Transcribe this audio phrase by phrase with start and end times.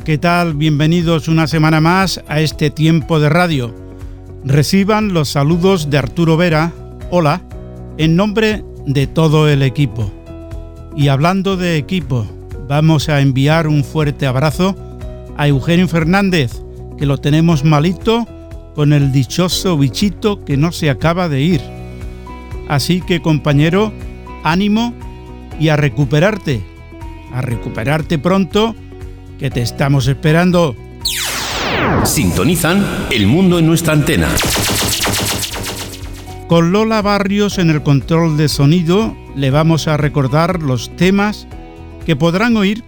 [0.00, 0.54] ¿Qué tal?
[0.54, 3.72] Bienvenidos una semana más a este tiempo de radio.
[4.44, 6.72] Reciban los saludos de Arturo Vera,
[7.10, 7.42] hola,
[7.96, 10.10] en nombre de todo el equipo.
[10.96, 12.26] Y hablando de equipo,
[12.68, 14.74] vamos a enviar un fuerte abrazo
[15.36, 16.60] a Eugenio Fernández,
[16.98, 18.26] que lo tenemos malito
[18.74, 21.60] con el dichoso bichito que no se acaba de ir.
[22.68, 23.92] Así que compañero,
[24.42, 24.92] ánimo
[25.60, 26.64] y a recuperarte,
[27.32, 28.74] a recuperarte pronto
[29.44, 30.74] que te estamos esperando.
[32.04, 34.26] Sintonizan El mundo en nuestra antena.
[36.48, 41.46] Con Lola Barrios en el control de sonido le vamos a recordar los temas
[42.06, 42.84] que podrán oír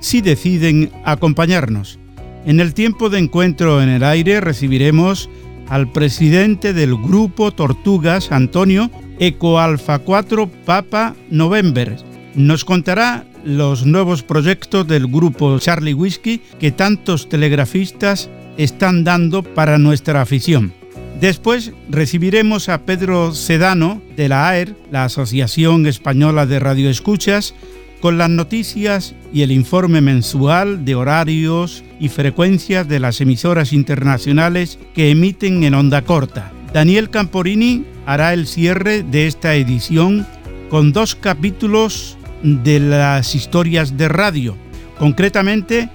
[0.00, 2.00] si deciden acompañarnos.
[2.44, 5.30] En el tiempo de encuentro en el aire recibiremos
[5.68, 11.98] al presidente del grupo Tortugas, Antonio, Eco Alfa 4 Papa November.
[12.34, 19.78] Nos contará los nuevos proyectos del grupo Charlie Whiskey que tantos telegrafistas están dando para
[19.78, 20.72] nuestra afición.
[21.20, 27.54] Después recibiremos a Pedro Sedano de la AER, la Asociación Española de Radioescuchas,
[28.00, 34.78] con las noticias y el informe mensual de horarios y frecuencias de las emisoras internacionales
[34.94, 36.52] que emiten en onda corta.
[36.72, 40.26] Daniel Camporini hará el cierre de esta edición
[40.70, 44.56] con dos capítulos de las historias de radio,
[44.98, 45.88] concretamente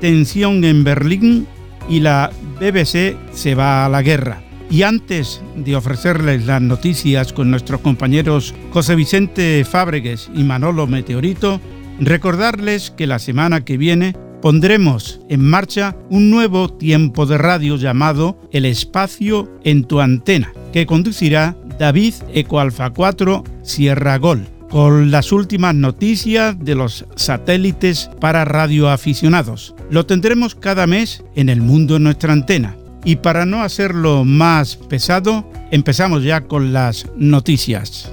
[0.00, 1.46] Tensión en Berlín
[1.88, 4.42] y la BBC se va a la guerra.
[4.70, 11.60] Y antes de ofrecerles las noticias con nuestros compañeros José Vicente Fábregues y Manolo Meteorito,
[11.98, 18.38] recordarles que la semana que viene pondremos en marcha un nuevo tiempo de radio llamado
[18.52, 25.74] El Espacio en tu Antena, que conducirá David Ecoalfa 4 Sierra Gol con las últimas
[25.74, 29.74] noticias de los satélites para radioaficionados.
[29.90, 32.76] Lo tendremos cada mes en el mundo en nuestra antena.
[33.04, 38.12] Y para no hacerlo más pesado, empezamos ya con las noticias.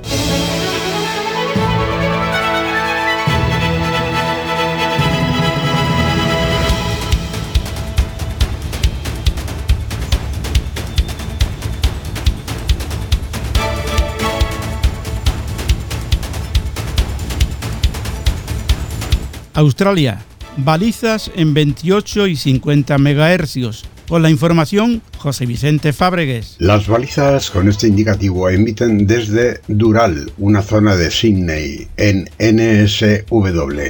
[19.58, 20.20] Australia,
[20.58, 23.86] balizas en 28 y 50 MHz.
[24.08, 26.58] Con la información, José Vicente Fábregues.
[26.60, 33.82] Las balizas con este indicativo emiten desde Dural, una zona de Sydney, en NSW.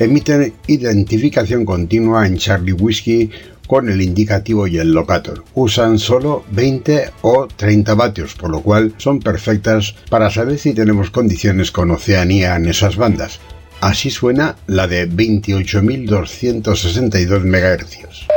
[0.00, 3.30] Emiten identificación continua en Charlie Whiskey
[3.68, 5.44] con el indicativo y el locator.
[5.54, 11.10] Usan solo 20 o 30 vatios, por lo cual son perfectas para saber si tenemos
[11.10, 13.38] condiciones con Oceanía en esas bandas.
[13.82, 18.28] Así suena la de 28.262 MHz.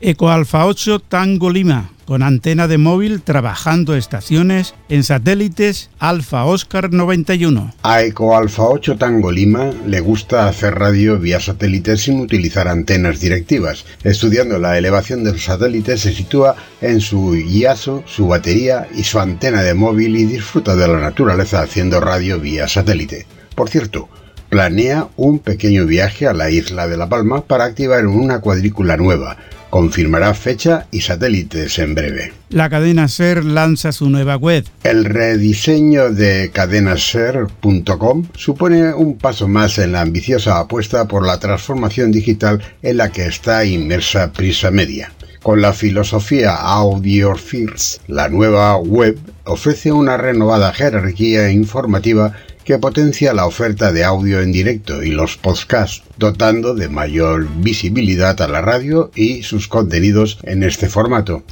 [0.00, 6.90] Eco Alfa 8 Tango Lima con antena de móvil trabajando estaciones en satélites Alfa Oscar
[6.90, 7.74] 91.
[7.82, 13.20] A Eco Alfa 8 Tango Lima le gusta hacer radio vía satélite sin utilizar antenas
[13.20, 13.84] directivas.
[14.04, 19.20] Estudiando la elevación de los satélites se sitúa en su IASO, su batería y su
[19.20, 23.26] antena de móvil y disfruta de la naturaleza haciendo radio vía satélite.
[23.54, 24.08] Por cierto,
[24.48, 29.36] planea un pequeño viaje a la isla de La Palma para activar una cuadrícula nueva
[29.70, 32.32] confirmará fecha y satélites en breve.
[32.50, 34.64] La cadena SER lanza su nueva web.
[34.84, 42.10] El rediseño de cadenaser.com supone un paso más en la ambiciosa apuesta por la transformación
[42.10, 45.12] digital en la que está inmersa Prisa Media.
[45.42, 52.34] Con la filosofía Audio First, la nueva web ofrece una renovada jerarquía informativa
[52.68, 58.38] que potencia la oferta de audio en directo y los podcasts, dotando de mayor visibilidad
[58.42, 61.44] a la radio y sus contenidos en este formato.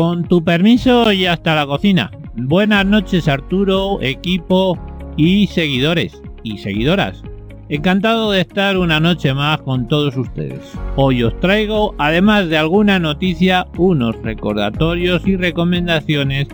[0.00, 2.10] Con tu permiso y hasta la cocina.
[2.34, 4.78] Buenas noches Arturo, equipo
[5.18, 7.22] y seguidores y seguidoras.
[7.68, 10.72] Encantado de estar una noche más con todos ustedes.
[10.96, 16.48] Hoy os traigo, además de alguna noticia, unos recordatorios y recomendaciones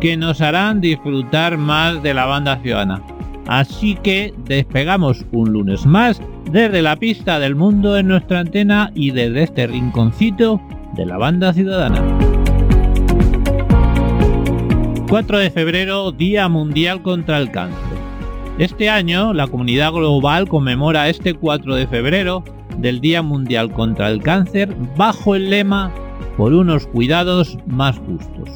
[0.00, 3.02] que nos harán disfrutar más de la banda ciudadana.
[3.46, 9.10] Así que despegamos un lunes más desde la pista del mundo en nuestra antena y
[9.10, 10.62] desde este rinconcito
[10.96, 12.35] de la banda ciudadana.
[15.08, 17.98] 4 de febrero, Día Mundial contra el Cáncer.
[18.58, 22.42] Este año, la comunidad global conmemora este 4 de febrero
[22.78, 25.92] del Día Mundial contra el Cáncer bajo el lema
[26.36, 28.50] por unos cuidados más justos.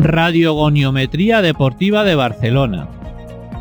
[0.00, 2.88] Radiogoniometría Deportiva de Barcelona.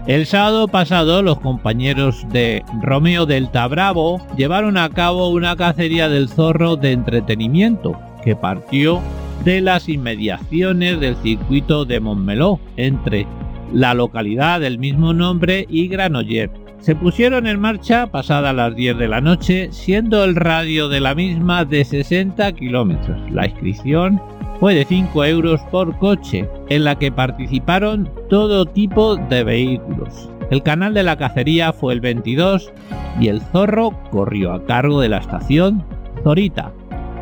[0.06, 6.30] El sábado pasado los compañeros de Romeo Delta Bravo llevaron a cabo una cacería del
[6.30, 9.02] zorro de entretenimiento que partió
[9.44, 13.28] de las inmediaciones del circuito de Montmeló entre
[13.74, 16.52] la localidad del mismo nombre y Granollers.
[16.80, 21.16] Se pusieron en marcha pasada las 10 de la noche, siendo el radio de la
[21.16, 23.18] misma de 60 kilómetros.
[23.32, 24.22] La inscripción
[24.60, 30.30] fue de 5 euros por coche, en la que participaron todo tipo de vehículos.
[30.50, 32.72] El canal de la cacería fue el 22
[33.20, 35.84] y el zorro corrió a cargo de la estación
[36.24, 36.72] Zorita.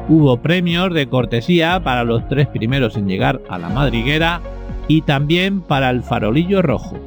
[0.07, 4.41] Hubo premios de cortesía para los tres primeros en llegar a la madriguera
[4.87, 6.97] y también para el farolillo rojo.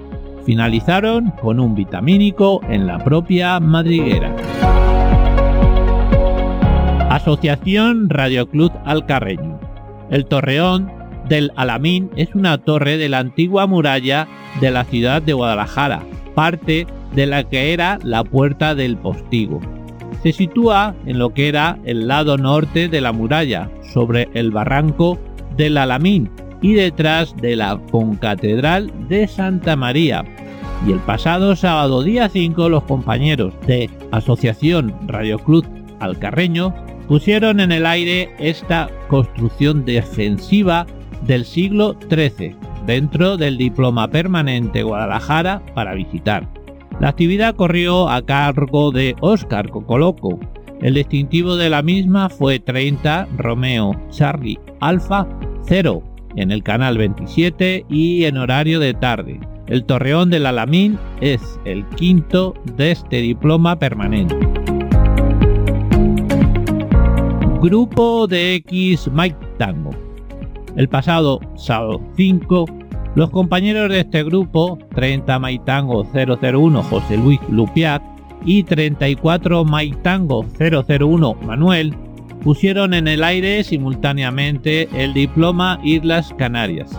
[0.45, 4.35] Finalizaron con un vitamínico en la propia madriguera.
[7.11, 9.59] Asociación Radio Club Alcarreño.
[10.11, 10.91] El Torreón
[11.29, 14.27] del Alamín es una torre de la antigua muralla
[14.61, 16.03] de la ciudad de Guadalajara,
[16.35, 19.61] parte de la que era la Puerta del Postigo.
[20.23, 25.19] Se sitúa en lo que era el lado norte de la muralla, sobre el barranco
[25.57, 30.25] del Alamín y detrás de la concatedral de Santa María.
[30.87, 35.67] Y el pasado sábado día 5 los compañeros de Asociación Radio Club
[36.01, 36.75] Alcarreño
[37.09, 40.87] pusieron en el aire esta construcción defensiva
[41.27, 42.55] del siglo XIII
[42.87, 46.49] dentro del Diploma Permanente Guadalajara para visitar.
[47.01, 50.39] La actividad corrió a cargo de Óscar Cocoloco.
[50.81, 55.27] El distintivo de la misma fue 30 Romeo Charlie Alfa
[55.67, 56.03] 0
[56.37, 59.41] en el canal 27 y en horario de tarde.
[59.67, 64.37] El Torreón del Alamín es el quinto de este diploma permanente.
[67.61, 69.91] Grupo de X Mike Tango.
[70.77, 72.67] El pasado sábado 5,
[73.15, 78.03] los compañeros de este grupo, 30 Maitango 001 José Luis Lupiac
[78.45, 81.95] y 34 Maitango 001 Manuel,
[82.43, 86.91] pusieron en el aire simultáneamente el diploma Islas Canarias.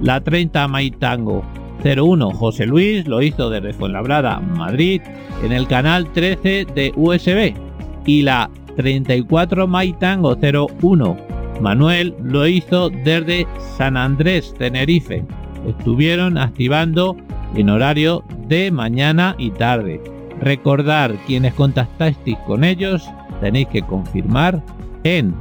[0.00, 1.44] La 30 Maitango
[1.84, 5.00] 01 José Luis lo hizo desde Fuenlabrada, Madrid,
[5.44, 7.54] en el canal 13 de USB
[8.06, 15.24] y la 34 Maitango 01 Manuel lo hizo desde San Andrés, Tenerife.
[15.66, 17.16] Estuvieron activando
[17.54, 20.00] en horario de mañana y tarde.
[20.40, 23.08] Recordar quienes contactasteis con ellos
[23.40, 24.62] tenéis que confirmar
[25.04, 25.34] en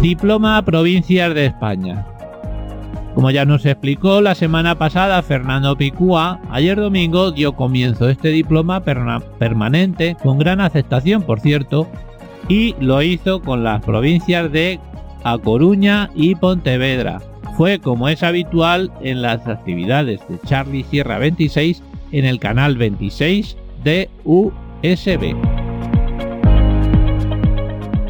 [0.00, 2.06] Diploma Provincias de España
[3.14, 8.84] como ya nos explicó la semana pasada Fernando Picúa, ayer domingo dio comienzo este diploma
[8.84, 11.88] permanente con gran aceptación, por cierto,
[12.48, 14.78] y lo hizo con las provincias de
[15.24, 17.20] A Coruña y Pontevedra.
[17.56, 23.56] Fue como es habitual en las actividades de Charlie Sierra 26 en el canal 26
[23.84, 25.34] de USB.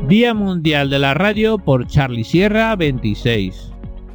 [0.08, 3.70] Día Mundial de la Radio por Charlie Sierra 26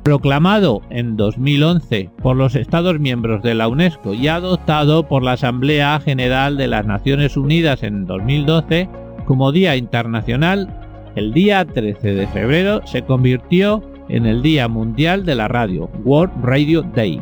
[0.06, 6.00] proclamado en 2011 por los Estados miembros de la UNESCO y adoptado por la Asamblea
[6.00, 8.88] General de las Naciones Unidas en 2012
[9.26, 10.70] como Día Internacional,
[11.16, 16.34] el día 13 de febrero se convirtió en el Día Mundial de la Radio, World
[16.44, 17.22] Radio Day.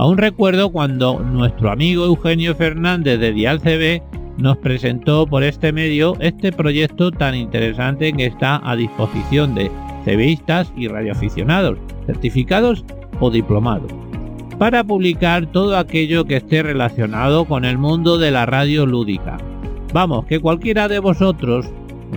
[0.00, 4.00] Aún recuerdo cuando nuestro amigo Eugenio Fernández de Dial CB
[4.38, 9.70] nos presentó por este medio este proyecto tan interesante que está a disposición de
[10.06, 11.76] CBistas y radioaficionados,
[12.06, 12.82] certificados
[13.20, 13.92] o diplomados,
[14.58, 19.36] para publicar todo aquello que esté relacionado con el mundo de la radio lúdica.
[19.92, 21.66] Vamos, que cualquiera de vosotros,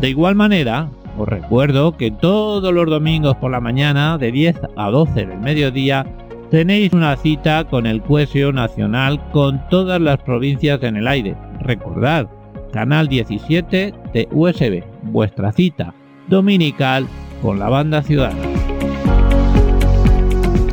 [0.00, 4.90] De igual manera, os recuerdo que todos los domingos por la mañana de 10 a
[4.90, 6.06] 12 del mediodía
[6.52, 11.34] tenéis una cita con el Cohesio Nacional con todas las provincias en el aire.
[11.60, 12.28] Recordad,
[12.74, 15.94] canal 17 de USB, vuestra cita
[16.28, 17.06] dominical
[17.40, 18.34] con la banda Ciudad.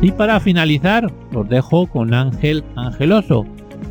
[0.02, 3.46] Y para finalizar, os dejo con Ángel Angeloso,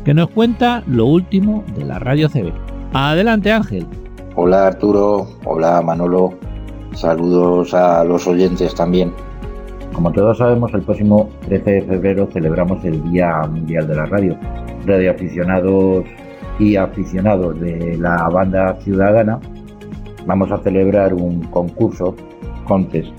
[0.05, 2.53] que nos cuenta lo último de la radio CB.
[2.93, 3.87] Adelante Ángel.
[4.35, 6.35] Hola Arturo, hola Manolo,
[6.93, 9.11] saludos a los oyentes también.
[9.93, 14.37] Como todos sabemos, el próximo 13 de febrero celebramos el Día Mundial de la Radio.
[14.85, 16.05] Radioaficionados
[16.57, 19.39] y aficionados de la banda ciudadana
[20.25, 22.15] vamos a celebrar un concurso,
[22.65, 23.11] contest,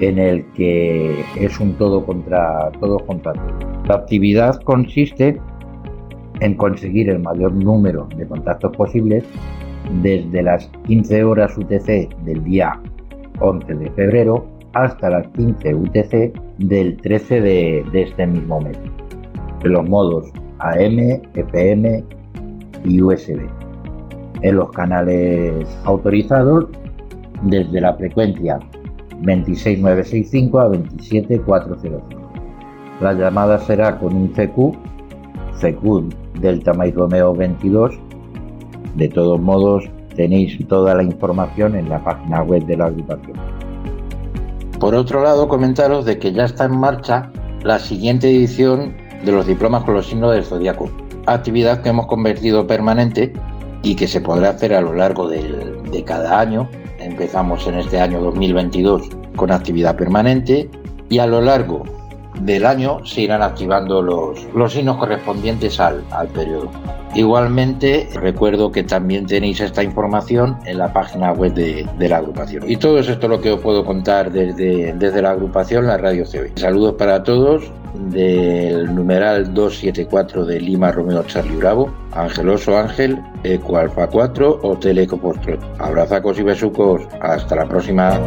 [0.00, 3.58] en el que es un todo contra todo contra todo.
[3.86, 5.40] La actividad consiste
[6.40, 9.24] en conseguir el mayor número de contactos posibles
[10.02, 12.80] desde las 15 horas UTC del día
[13.40, 18.78] 11 de febrero hasta las 15 UTC del 13 de, este mismo mes,
[19.62, 20.26] en los modos
[20.58, 22.04] AM, FM
[22.84, 23.40] y USB,
[24.42, 26.66] en los canales autorizados
[27.42, 28.58] desde la frecuencia
[29.22, 32.02] 26965 a 27405.
[33.00, 34.76] La llamada será con un CQ,
[35.58, 37.98] CQ Delta Mike Romeo 22.
[38.96, 43.59] De todos modos, tenéis toda la información en la página web de la agrupación.
[44.80, 47.30] Por otro lado, comentaros de que ya está en marcha
[47.62, 50.90] la siguiente edición de los diplomas con los signos del zodiaco,
[51.26, 53.34] actividad que hemos convertido permanente
[53.82, 56.66] y que se podrá hacer a lo largo de cada año.
[56.98, 59.02] Empezamos en este año 2022
[59.36, 60.70] con actividad permanente
[61.10, 61.84] y a lo largo
[62.40, 66.70] del año se irán activando los, los signos correspondientes al, al periodo.
[67.14, 72.70] Igualmente, recuerdo que también tenéis esta información en la página web de, la agrupación.
[72.70, 76.24] Y todo esto es lo que os puedo contar desde, desde la agrupación, la Radio
[76.24, 76.56] CB.
[76.56, 84.06] Saludos para todos del numeral 274 de Lima Romeo Charlie Bravo, Angeloso Ángel, Eco Alfa
[84.06, 85.58] 4, Hotel Eco Postro.
[85.78, 87.02] Abrazacos y besucos.
[87.20, 88.18] Hasta la próxima.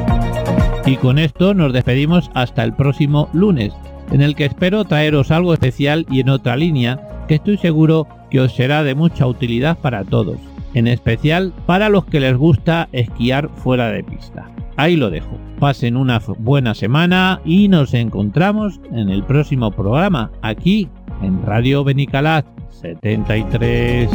[0.86, 3.74] Y con esto nos despedimos hasta el próximo lunes,
[4.14, 8.40] en el que espero traeros algo especial y en otra línea que estoy seguro que
[8.40, 10.38] os será de mucha utilidad para todos,
[10.74, 14.50] en especial para los que les gusta esquiar fuera de pista.
[14.76, 15.38] Ahí lo dejo.
[15.60, 20.90] Pasen una buena semana y nos encontramos en el próximo programa, aquí
[21.22, 24.10] en Radio Benicalat 73.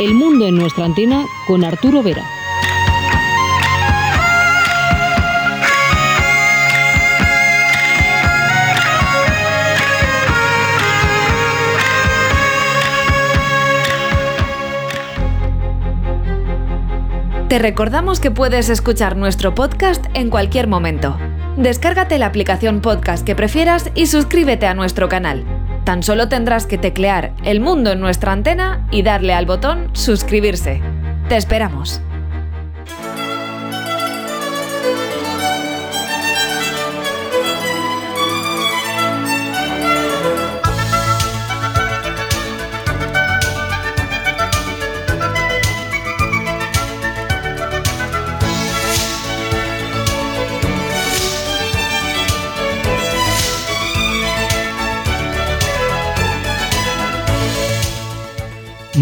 [0.00, 2.24] El mundo en nuestra antena con Arturo Vera.
[17.48, 21.18] Te recordamos que puedes escuchar nuestro podcast en cualquier momento.
[21.58, 25.59] Descárgate la aplicación podcast que prefieras y suscríbete a nuestro canal.
[25.90, 30.80] Tan solo tendrás que teclear El Mundo en nuestra antena y darle al botón Suscribirse.
[31.28, 32.00] Te esperamos.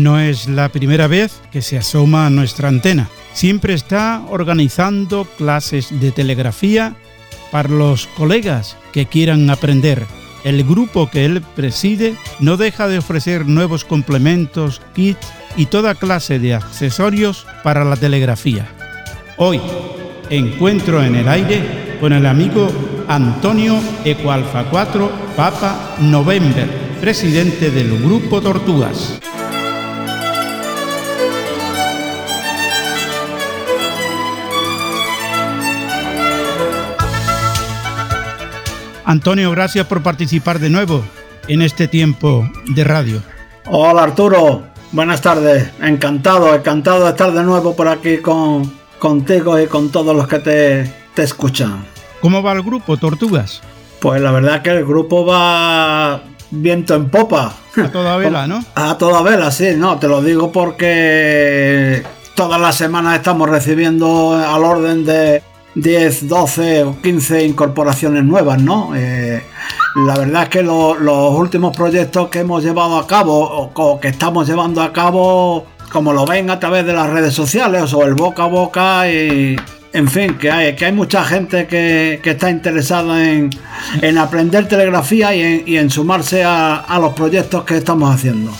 [0.08, 3.10] No es la primera vez que se asoma a nuestra antena.
[3.34, 6.96] Siempre está organizando clases de telegrafía
[7.52, 10.06] para los colegas que quieran aprender.
[10.44, 16.38] El grupo que él preside no deja de ofrecer nuevos complementos, kits y toda clase
[16.38, 18.66] de accesorios para la telegrafía.
[19.36, 19.60] Hoy,
[20.30, 22.72] encuentro en el aire con el amigo
[23.08, 26.66] Antonio Ecoalfa 4 Papa November,
[26.98, 29.20] presidente del Grupo Tortugas.
[39.08, 41.02] Antonio, gracias por participar de nuevo
[41.48, 43.22] en este tiempo de radio.
[43.64, 45.70] Hola Arturo, buenas tardes.
[45.80, 50.40] Encantado, encantado de estar de nuevo por aquí con, contigo y con todos los que
[50.40, 51.86] te, te escuchan.
[52.20, 53.62] ¿Cómo va el grupo Tortugas?
[53.98, 57.54] Pues la verdad que el grupo va viento en popa.
[57.82, 58.62] A toda vela, ¿no?
[58.74, 62.02] A toda vela, sí, no, te lo digo porque
[62.34, 65.42] todas las semanas estamos recibiendo al orden de
[65.74, 68.94] 10, 12 o 15 incorporaciones nuevas, ¿no?
[68.96, 69.42] Eh,
[70.06, 74.48] la verdad es que los últimos proyectos que hemos llevado a cabo o, que estamos
[74.48, 78.44] llevando a cabo, como lo ven a través de las redes sociales o el boca
[78.44, 79.06] a boca
[79.92, 83.50] en fin, que hay, que hay mucha gente que, está interesada en,
[84.18, 88.52] aprender telegrafía y en, sumarse a, los proyectos que estamos haciendo.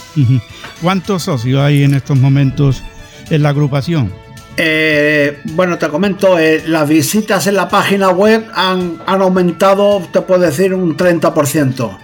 [0.81, 2.83] ¿Cuántos socios hay en estos momentos
[3.31, 4.13] en la agrupación?
[4.61, 10.41] Eh, bueno, te comento, eh, las visitas en la página web han, aumentado, te puedo
[10.41, 11.97] decir, un 30%.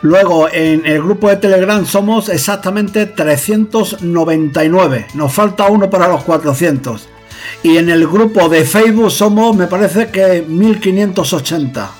[0.00, 5.08] Luego, en el grupo de Telegram somos exactamente 399.
[5.12, 7.06] Nos falta uno para los 400.
[7.62, 11.99] Y en el grupo de Facebook somos, me parece que 1580.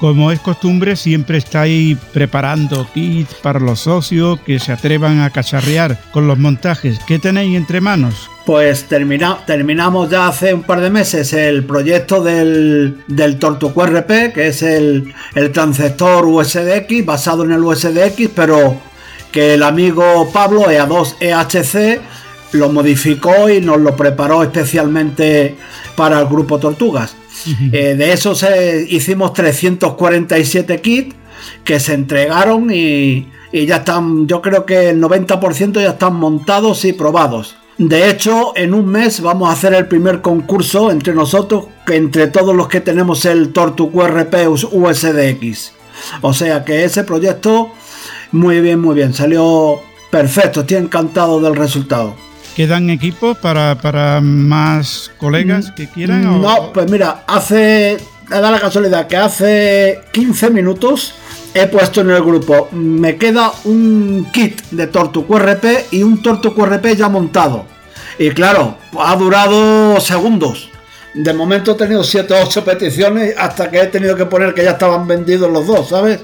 [0.00, 6.00] Como es costumbre, siempre estáis preparando kits para los socios que se atrevan a cacharrear
[6.10, 6.98] con los montajes.
[7.06, 8.30] ¿Qué tenéis entre manos?
[8.46, 14.62] Pues terminamos ya hace un par de meses el proyecto del, del RP, que es
[14.62, 18.80] el, el transceptor USDX basado en el USDX, pero
[19.30, 22.00] que el amigo Pablo EA2 EHC
[22.52, 25.56] lo modificó y nos lo preparó especialmente
[25.94, 27.19] para el grupo Tortugas.
[27.72, 28.44] Eh, de esos
[28.88, 31.14] hicimos 347 kits
[31.64, 36.92] que se entregaron y, ya están, yo creo que el 90% ya están montados y
[36.92, 37.56] probados.
[37.78, 42.54] De hecho, en un mes vamos a hacer el primer concurso entre nosotros, entre todos
[42.54, 45.72] los que tenemos el Tortu USDX.
[46.20, 47.70] O sea que ese proyecto,
[48.32, 52.14] muy bien, muy bien, salió perfecto, estoy encantado del resultado.
[52.60, 56.42] ¿Quedan equipos para, para más colegas que quieran?
[56.42, 57.96] No, pues mira, hace.
[58.28, 61.14] Da la casualidad que hace 15 minutos
[61.54, 62.68] he puesto en el grupo.
[62.72, 67.64] Me queda un kit de Tortu QRP y un Tortu QRP ya montado.
[68.18, 70.68] Y claro, ha durado segundos.
[71.14, 74.64] De momento he tenido 7 o 8 peticiones hasta que he tenido que poner que
[74.64, 76.20] ya estaban vendidos los dos, ¿sabes?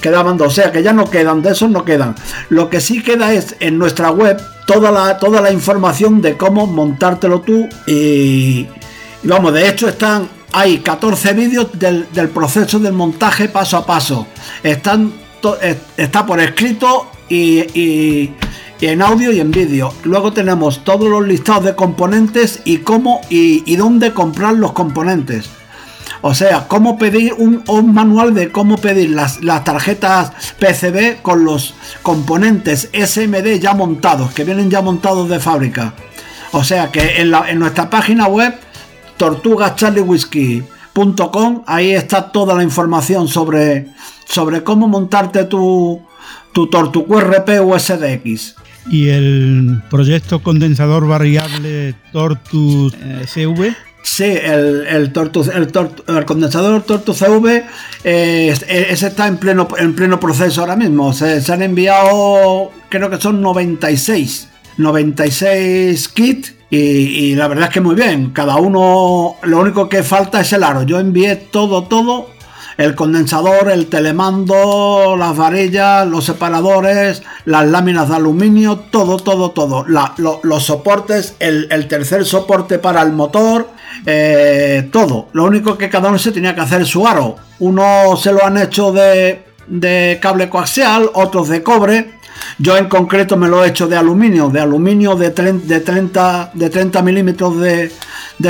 [0.00, 2.14] Quedaban dos, o sea que ya no quedan, de esos no quedan.
[2.48, 6.66] Lo que sí queda es en nuestra web toda la, toda la información de cómo
[6.66, 8.66] montártelo tú y,
[9.22, 14.26] vamos, de hecho están, hay 14 vídeos del, proceso del montaje paso a paso.
[14.62, 15.12] Están,
[15.96, 18.30] está por escrito y,
[18.80, 19.92] en audio y en vídeo.
[20.04, 25.61] Luego tenemos todos los listados de componentes y cómo y dónde comprar los componentes.
[26.24, 32.88] O sea, cómo pedir un, manual de cómo pedir las, tarjetas PCB con los componentes
[32.92, 35.94] SMD ya montados, que vienen ya montados de fábrica.
[36.52, 38.54] O sea que en, nuestra página web,
[39.16, 43.88] tortugascharliewhisky.com, ahí está toda la información sobre,
[44.24, 46.02] sobre cómo montarte tu,
[46.52, 48.62] tu RP USDX.
[48.90, 53.76] ¿Y el proyecto condensador variable Tortus eh, CV?
[54.02, 57.64] Sí, el, el, el, condensador Tortus CV
[58.02, 61.12] eh, ese está en pleno, en pleno proceso ahora mismo.
[61.12, 67.94] Se, han enviado, creo que son 96, 96 kits y, la verdad es que muy
[67.94, 68.30] bien.
[68.30, 70.82] Cada uno, lo único que falta es el aro.
[70.82, 72.30] Yo envié todo, todo.
[72.76, 79.84] El condensador, el telemando, las varillas, los separadores, las láminas de aluminio, todo, todo, todo.
[79.86, 83.68] los soportes, el, tercer soporte para el motor,
[84.06, 85.28] eh, todo.
[85.32, 87.36] Lo único que cada uno se tenía que hacer su aro.
[87.58, 89.44] Uno se lo han hecho de,
[90.20, 92.14] cable coaxial, otros de cobre.
[92.58, 96.70] Yo en concreto me lo he hecho de aluminio, de aluminio de, de 30, de
[96.70, 97.90] 30 milímetros de,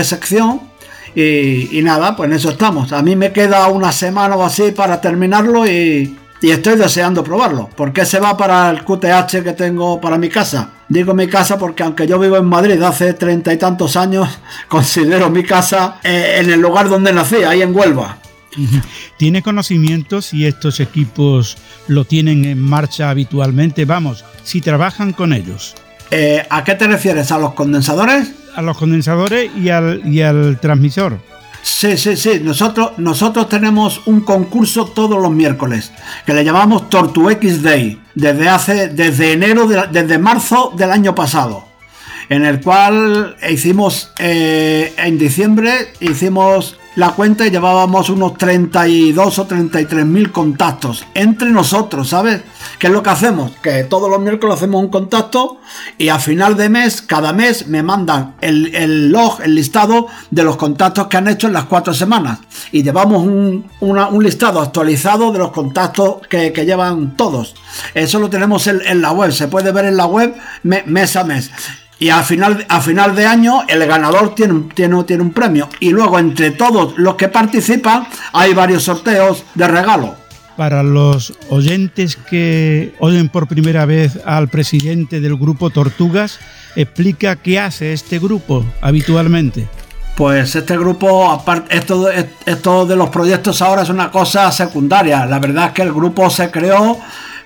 [0.04, 0.71] sección.
[1.14, 2.92] Y, y, nada, pues en eso estamos.
[2.92, 7.70] A mí me queda una semana o así para terminarlo y, y estoy deseando probarlo.
[7.76, 10.70] porque se va para el QTH que tengo para mi casa?
[10.88, 14.28] Digo mi casa porque aunque yo vivo en Madrid hace treinta y tantos años,
[14.68, 18.18] considero mi casa eh, en el lugar donde nací, ahí en Huelva.
[19.18, 23.84] ¿Tiene conocimiento si estos equipos lo tienen en marcha habitualmente?
[23.84, 25.74] Vamos, si trabajan con ellos.
[26.10, 27.32] Eh, ¿A qué te refieres?
[27.32, 28.30] ¿A los condensadores?
[28.54, 31.18] A los condensadores y al, y al transmisor.
[31.62, 32.40] Sí, sí, sí.
[32.42, 35.92] Nosotros, nosotros tenemos un concurso todos los miércoles
[36.26, 41.68] que le llamamos Tortuex Day desde hace, desde enero, desde marzo del año pasado,
[42.28, 49.46] en el cual hicimos eh, en diciembre hicimos la cuenta y llevábamos unos 32 o
[49.46, 52.42] 33 mil contactos entre nosotros, ¿sabes?
[52.78, 53.52] ¿Qué es lo que hacemos?
[53.62, 55.58] Que todos los miércoles hacemos un contacto
[55.96, 60.56] y a final de mes, cada mes, me mandan el, log, el listado de los
[60.56, 62.40] contactos que han hecho en las cuatro semanas.
[62.72, 63.64] Y llevamos un,
[64.22, 67.54] listado actualizado de los contactos que, llevan todos.
[67.94, 71.50] Eso lo tenemos en, la web, se puede ver en la web mes a mes
[72.02, 75.68] y a final, a final de año el ganador tiene, tiene, tiene un premio.
[75.78, 80.16] Y luego entre todos los que participan hay varios sorteos de regalo.
[80.56, 86.40] Para los oyentes que oyen por primera vez al presidente del grupo Tortugas,
[86.74, 89.68] explica qué hace este grupo habitualmente.
[90.16, 95.24] Pues este grupo, aparte, esto, esto de los proyectos ahora es una cosa secundaria.
[95.24, 96.98] La verdad es que el grupo se creó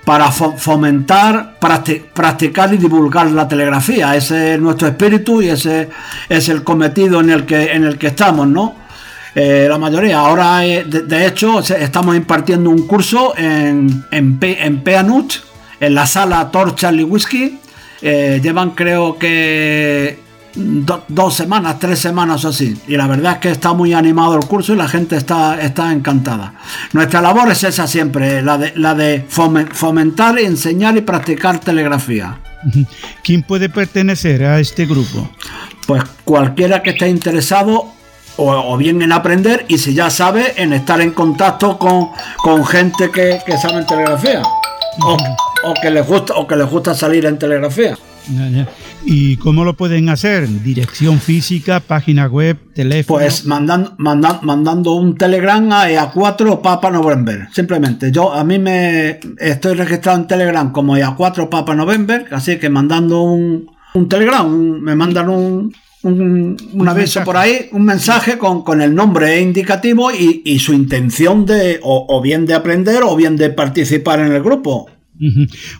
[0.07, 4.15] para fomentar, practicar y divulgar la telegrafía.
[4.15, 5.91] Ese es nuestro espíritu y ese
[6.29, 8.77] es el cometido en el que, en el que estamos, ¿no?
[9.35, 10.21] Eh, la mayoría.
[10.21, 15.33] Ahora, eh, de, hecho, estamos impartiendo un curso en, en, Peanut,
[15.81, 17.59] en la sala Torcha y Whisky.
[18.01, 20.21] Eh, llevan creo que
[20.57, 22.77] dos semanas, tres semanas o así.
[22.89, 25.93] Y la verdad es que está muy animado el curso y la gente está, está
[25.93, 26.55] encantada.
[26.93, 32.39] Nuestra labor es esa siempre, la de, la de fomentar, enseñar y practicar telegrafía.
[33.23, 35.31] ¿Quién puede pertenecer a este grupo?
[35.87, 37.93] Pues cualquiera que esté interesado
[38.39, 43.11] o, bien en aprender y si ya sabe en estar en contacto con, con gente
[43.11, 44.43] que, que sabe en telegrafía.
[45.01, 45.17] O,
[45.65, 47.97] o, que les gusta, o que les gusta salir en telegrafía.
[49.05, 50.49] ¿Y cómo lo pueden hacer?
[50.63, 53.21] Dirección física, página web, teléfono.
[53.21, 57.49] Pues mandando, mandando un telegram a EA4 Papa November.
[57.53, 58.11] Simplemente.
[58.11, 63.23] Yo a mí me estoy registrado en Telegram como EA4 Papa November, así que mandando
[63.23, 64.49] un, un telegram,
[64.81, 70.43] me mandan un, un, aviso por ahí, un mensaje con, con el nombre indicativo y,
[70.45, 74.89] y su intención de o, bien de aprender o bien de participar en el grupo.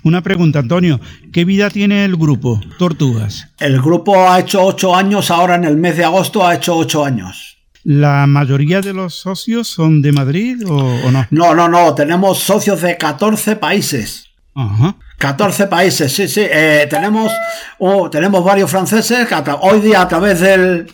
[0.03, 1.01] Una pregunta, Antonio.
[1.33, 3.49] ¿Qué vida tiene el grupo Tortugas?
[3.59, 7.05] El grupo ha hecho ocho años, ahora en el mes de agosto ha hecho ocho
[7.05, 7.57] años.
[7.85, 11.27] ¿La mayoría de los socios son de Madrid o, no?
[11.31, 11.95] No, no, no.
[11.95, 14.27] Tenemos socios de 14 países.
[14.57, 14.97] Ajá.
[15.19, 16.43] 14 países, sí, sí.
[16.43, 17.31] Eh, tenemos,
[17.79, 19.29] oh, tenemos varios franceses.
[19.61, 20.89] hoy día a través del,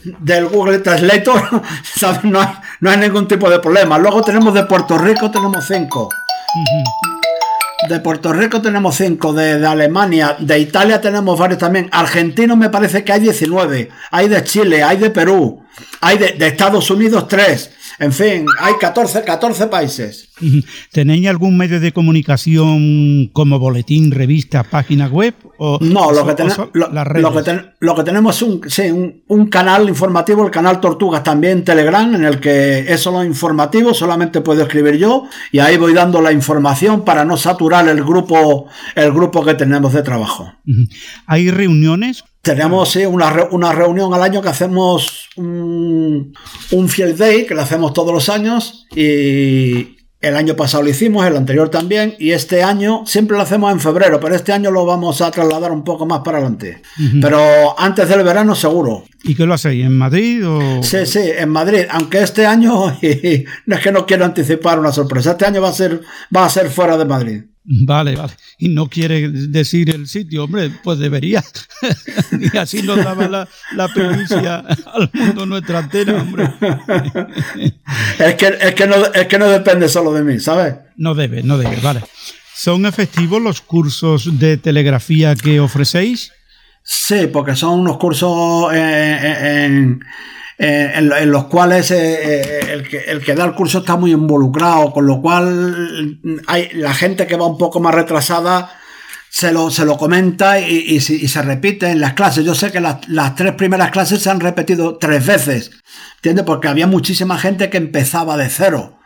[0.53, 1.43] Google Translator
[2.25, 2.49] no, hay,
[2.81, 3.99] no hay ningún tipo de problema.
[3.99, 6.11] Luego tenemos de Puerto Rico, tenemos cinco.
[7.89, 11.89] De Puerto Rico tenemos 5, de, Alemania, de Italia tenemos varios también.
[11.91, 15.62] Argentinos me parece que hay 19, hay de Chile, hay de Perú,
[16.01, 17.71] hay de, de Estados Unidos 3.
[17.99, 20.29] En fin, hay 14, 14 países.
[20.93, 25.35] ¿Tenéis algún medio de comunicación como boletín, revista, página web?
[25.59, 26.35] O, no, lo, que
[27.81, 32.41] lo, que tenemos es un, un, canal informativo, el canal Tortugas también Telegram, en el
[32.41, 37.25] que es solo informativo, solamente puedo escribir yo y ahí voy dando la información para
[37.25, 40.53] no saturar el grupo, el grupo que tenemos de trabajo.
[41.27, 46.35] ¿Hay reuniones tenemos sí, una, una, reunión al año que hacemos un,
[46.73, 51.25] un Field Day, que lo hacemos todos los años, y el año pasado lo hicimos,
[51.27, 54.85] el anterior también, y este año siempre lo hacemos en febrero, pero este año lo
[54.85, 56.83] vamos a trasladar un poco más para adelante.
[57.21, 59.05] Pero antes del verano seguro.
[59.25, 59.85] ¿Y qué lo hacéis?
[59.85, 60.47] ¿En Madrid?
[60.47, 60.83] O...
[60.83, 62.73] Sí, sí, en Madrid, aunque este año,
[63.67, 66.01] no es que no quiero anticipar una sorpresa, este año va a ser,
[66.35, 67.43] va a ser fuera de Madrid.
[67.87, 68.33] Vale, vale.
[68.59, 71.45] Y no quiere decir el sitio, hombre, pues debería.
[72.53, 76.51] y así nos daba la, la al mundo nuestra antena, hombre.
[78.19, 80.75] es, que, es, que no, es que no depende solo de mí, ¿sabes?
[80.97, 82.03] No debe, no debe, vale.
[82.55, 86.33] ¿Son efectivos los cursos de telegrafía que ofrecéis?
[86.83, 90.01] Sí, porque son unos cursos en
[90.59, 94.13] eh, en, los cuales eh, eh, el, que, el, que, da el curso está muy
[94.13, 98.71] involucrado, con lo cual hay la gente que va un poco más retrasada
[99.31, 102.45] se lo, se lo comenta y, se repite en las clases.
[102.45, 105.71] Yo sé que las, tres primeras clases se han repetido tres veces,
[106.17, 106.45] ¿entiendes?
[106.45, 108.99] Porque había muchísima gente que empezaba de cero.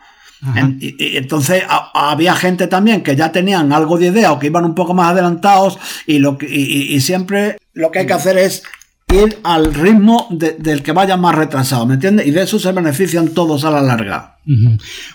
[0.81, 4.75] y, entonces había gente también que ya tenían algo de idea o que iban un
[4.75, 8.63] poco más adelantados y, lo y siempre lo que hay que hacer es
[9.09, 12.27] ir al ritmo del que vaya más retrasado, ¿me entiendes?
[12.27, 14.37] Y de eso se benefician todos a la larga.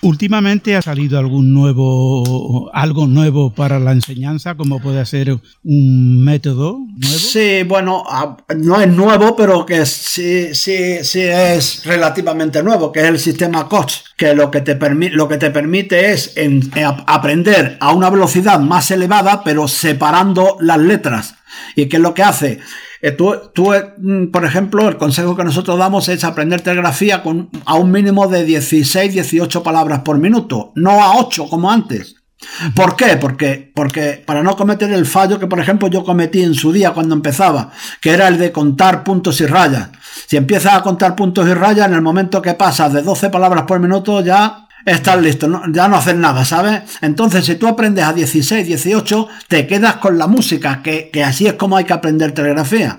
[0.01, 6.79] Últimamente ha salido algún nuevo, algo nuevo para la enseñanza, como puede ser un método
[6.79, 7.17] nuevo.
[7.17, 8.03] Sí, bueno,
[8.57, 13.67] no es nuevo, pero que sí, sí, sí es relativamente nuevo, que es el sistema
[13.67, 14.77] Coach, que lo que te,
[15.11, 16.33] lo que te permite es
[17.05, 21.35] aprender a una velocidad más elevada, pero separando las letras.
[21.75, 22.59] ¿Y qué es lo que hace?
[23.05, 27.21] Eh, tú, tú, eh, mm, por ejemplo, el consejo que nosotros damos es aprender telegrafía
[27.21, 32.15] con, a un mínimo de 16, 18 palabras por minuto, no a 8 como antes.
[32.73, 33.17] ¿Por qué?
[33.17, 36.91] Porque, porque para no cometer el fallo que, por ejemplo, yo cometí en su día
[36.91, 39.89] cuando empezaba, que era el de contar puntos y rayas.
[40.27, 43.63] Si empiezas a contar puntos y rayas, en el momento que pasas de 12 palabras
[43.63, 46.83] por minuto, ya estás listo, ya no haces nada, ¿sabes?
[47.01, 51.53] Entonces, si tú aprendes a 16, 18, te quedas con la música, que, así es
[51.53, 52.97] como hay que aprender telegrafía.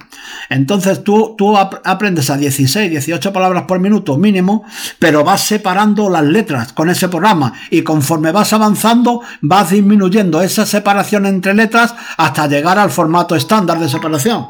[0.49, 4.65] Entonces, tú, tú aprendes a 16, 18 palabras por minuto mínimo,
[4.99, 10.67] pero vas separando las letras con ese programa y conforme vas avanzando, vas disminuyendo esa
[10.67, 14.47] separación entre letras hasta llegar al formato estándar de separación.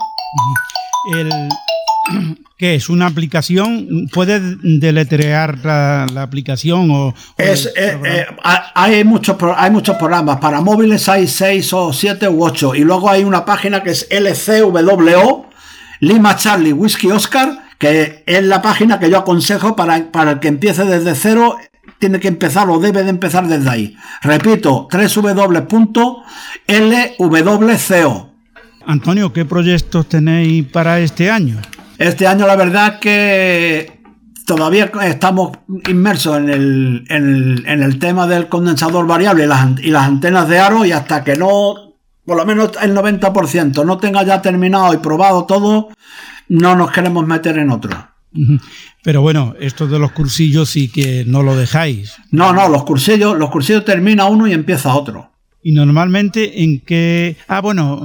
[1.12, 1.30] El,
[2.56, 2.88] ¿Qué es?
[2.88, 4.08] ¿Una aplicación?
[4.12, 6.90] ¿Puedes deletrear la, aplicación?
[6.90, 8.26] O, es, eh, eh,
[8.74, 10.38] hay, muchos, hay muchos programas.
[10.38, 12.74] Para móviles hay 6 o 7 u 8.
[12.76, 15.46] Y luego hay una página que es LCWO,
[16.00, 20.48] Lima Charlie Whiskey Oscar, que es la página que yo aconsejo para, para el que
[20.48, 21.56] empiece desde cero.
[21.98, 23.96] Tiene que empezar o debe de empezar desde ahí.
[24.22, 26.24] Repito, www.lwco.
[28.86, 31.60] Antonio, ¿qué proyectos tenéis para este año?
[31.98, 34.00] Este año la verdad que
[34.46, 35.52] todavía estamos
[35.88, 40.58] inmersos en el, en el, tema del condensador variable y las, y las antenas de
[40.58, 44.98] aro y hasta que no, por lo menos el 90% no tenga ya terminado y
[44.98, 45.88] probado todo,
[46.48, 48.08] no nos queremos meter en otro.
[49.02, 52.14] Pero bueno, esto de los cursillos sí que no lo dejáis.
[52.30, 55.30] No, no, los cursillos, los cursillos termina uno y empieza otro.
[55.62, 57.36] Y normalmente en qué...
[57.48, 57.96] Ah, bueno,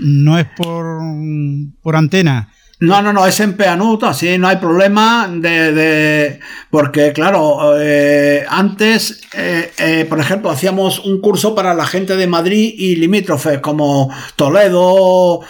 [0.00, 1.00] no es por,
[1.82, 6.38] por antena, no, no, no, es en Peanut, así no hay problema de,
[6.70, 12.28] porque claro, eh, antes, eh, eh, por ejemplo, hacíamos un curso para la gente de
[12.28, 15.40] Madrid y limítrofes como Toledo,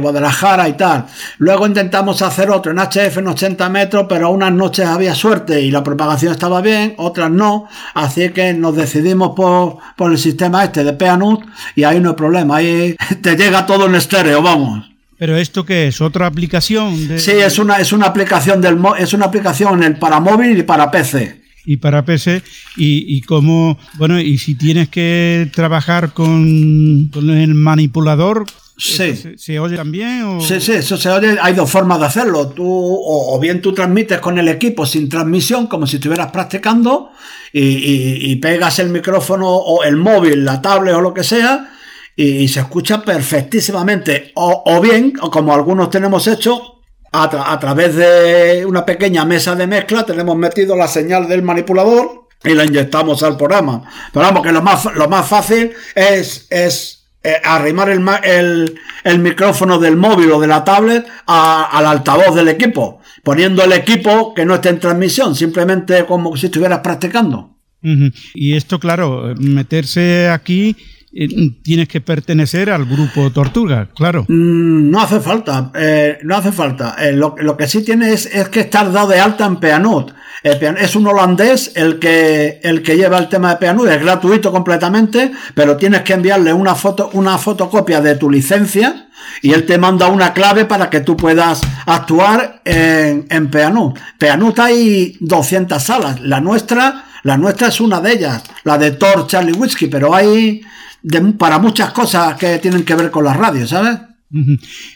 [0.00, 1.04] Guadalajara y tal.
[1.36, 5.70] Luego intentamos hacer otro en HF en 80 metros, pero unas noches había suerte y
[5.70, 10.82] la propagación estaba bien, otras no, así que nos decidimos por, por el sistema este
[10.82, 11.42] de Peanut
[11.74, 14.89] y ahí no hay problema, ahí te llega todo en estéreo, vamos.
[15.20, 16.00] ¿Pero esto qué es?
[16.00, 17.06] ¿Otra aplicación?
[17.06, 17.18] De...
[17.18, 20.90] Sí, es una, es una aplicación del es una aplicación el para móvil y para
[20.90, 21.42] PC.
[21.66, 22.42] Y para PC,
[22.78, 28.46] y, y como, bueno, y si tienes que trabajar con, el manipulador,
[28.78, 29.14] Sí.
[29.36, 30.22] ¿Se, oye también?
[30.22, 30.40] O...
[30.40, 31.36] Sí, sí, eso se oye.
[31.42, 32.48] Hay dos formas de hacerlo.
[32.48, 37.10] Tú, o, bien tú transmites con el equipo sin transmisión, como si estuvieras practicando,
[37.52, 41.69] y, y, y, pegas el micrófono o el móvil, la tablet o lo que sea,
[42.20, 44.32] y, se escucha perfectísimamente.
[44.34, 46.80] O, bien, como algunos tenemos hecho,
[47.12, 52.54] a, través de una pequeña mesa de mezcla tenemos metido la señal del manipulador y
[52.54, 53.82] la inyectamos al programa.
[54.12, 59.78] Pero vamos, que lo más, lo más fácil es, es eh, arrimar el, el, micrófono
[59.78, 64.56] del móvil o de la tablet al altavoz del equipo, poniendo el equipo que no
[64.56, 67.56] esté en transmisión, simplemente como si estuvieras practicando.
[68.34, 70.76] Y esto, claro, meterse aquí
[71.12, 74.24] tienes que pertenecer al grupo Tortuga, claro.
[74.28, 76.96] Mm, no hace falta, eh, no hace falta.
[77.00, 80.12] Eh, lo, que sí tienes es, que estar dado de alta en Peanut.
[80.42, 85.32] es un holandés el que, el que lleva el tema de Peanut, es gratuito completamente,
[85.54, 89.08] pero tienes que enviarle una foto, una fotocopia de tu licencia
[89.42, 93.98] y él te manda una clave para que tú puedas actuar en, en Peanut.
[94.16, 99.26] Peanut hay 200 salas, la nuestra, la nuestra es una de ellas, la de Thor
[99.26, 100.62] Charlie Whiskey, pero hay
[101.38, 103.98] para muchas cosas que tienen que ver con las radios, ¿sabes?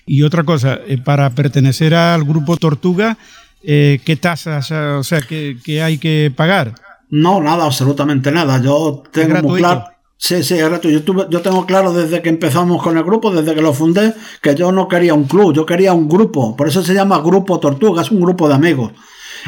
[0.06, 3.16] Y otra cosa, eh, para pertenecer al grupo Tortuga,
[3.62, 6.74] eh, ¿qué tasas, o sea, ¿qué, hay que pagar?
[7.10, 8.60] No, nada, absolutamente nada.
[8.62, 9.84] Yo tengo muy claro.
[10.16, 11.28] Sí, sí, es gratuito.
[11.28, 14.72] Yo, tengo claro desde que empezamos con el grupo, desde que lo fundé, que yo
[14.72, 16.56] no quería un club, yo quería un grupo.
[16.56, 18.92] Por eso se llama Grupo Tortuga, es un grupo de amigos.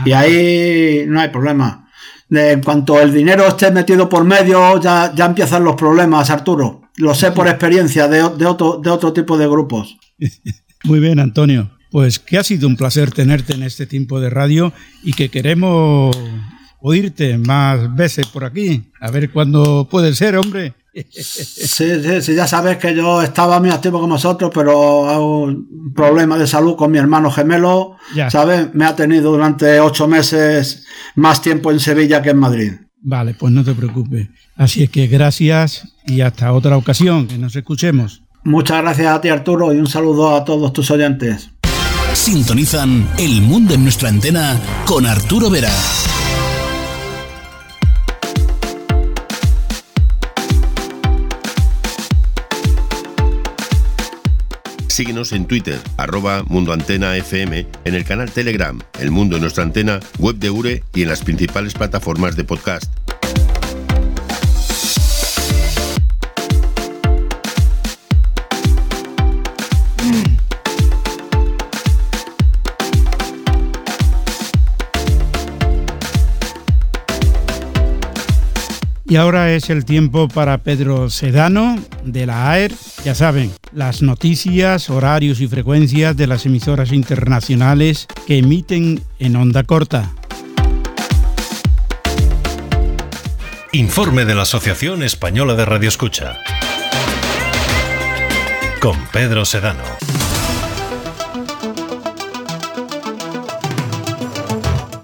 [0.05, 1.86] Y ahí no hay problema
[2.31, 6.83] en cuanto el dinero esté metido por medio, ya, ya empiezan los problemas, Arturo.
[6.97, 9.97] Lo sé por experiencia de, otro, de otro tipo de grupos.
[10.85, 11.71] Muy bien, Antonio.
[11.91, 14.73] Pues que ha sido un placer tenerte en este tiempo de radio
[15.03, 16.17] y que queremos
[16.81, 18.85] oírte más veces por aquí.
[19.01, 20.75] A ver cuándo puede ser, hombre.
[21.11, 26.39] Sí, sí, ya sabes que yo estaba muy activo con vosotros, pero hago un problema
[26.39, 27.97] de salud con mi hermano gemelo,
[28.31, 28.75] ¿sabes?
[28.75, 32.73] Me ha tenido durante ocho meses más tiempo en Sevilla que en Madrid.
[33.03, 34.29] Vale, pues no te preocupes.
[34.57, 38.23] Así es que gracias y hasta otra ocasión, que nos escuchemos.
[38.45, 41.51] Muchas gracias a ti Arturo y un saludo a todos tus oyentes.
[42.15, 45.73] Sintonizan El Mundo en nuestra antena con Arturo Vera.
[54.97, 59.63] Síguenos en Twitter, arroba Mundo Antena FM, en el canal Telegram, El Mundo en nuestra
[59.63, 62.91] antena, web de URE y en las principales plataformas de podcast.
[79.09, 82.73] Y ahora es el tiempo para Pedro Sedano de la AER.
[83.05, 89.63] Ya saben, las noticias, horarios y frecuencias de las emisoras internacionales que emiten en onda
[89.63, 90.13] corta.
[93.71, 96.39] Informe de la Asociación Española de Radio Escucha.
[98.81, 99.85] Con Pedro Sedano.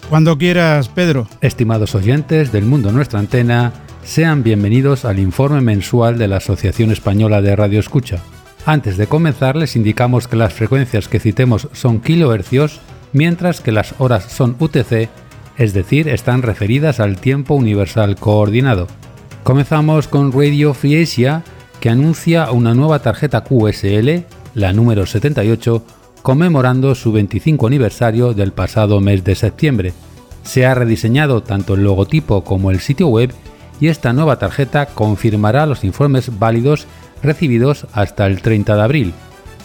[0.09, 1.27] Cuando quieras, Pedro.
[1.41, 3.73] Estimados oyentes del mundo nuestra antena,
[4.05, 8.19] sean bienvenidos al informe mensual de la Asociación Española de Radio Escucha.
[8.67, 12.81] Antes de comenzar les indicamos que las frecuencias que citemos son kilohercios,
[13.13, 15.09] mientras que las horas son UTC,
[15.57, 18.89] es decir, están referidas al tiempo universal coordinado.
[19.45, 21.07] Comenzamos con Radio Free
[21.81, 24.25] que anuncia una nueva tarjeta QSL,
[24.55, 25.85] la número 78,
[26.23, 29.93] conmemorando su 25 aniversario del pasado mes de septiembre.
[30.45, 33.33] Se ha rediseñado tanto el logotipo como el sitio web
[33.83, 36.87] y esta nueva tarjeta confirmará los informes válidos
[37.21, 39.13] recibidos hasta el 30 de abril.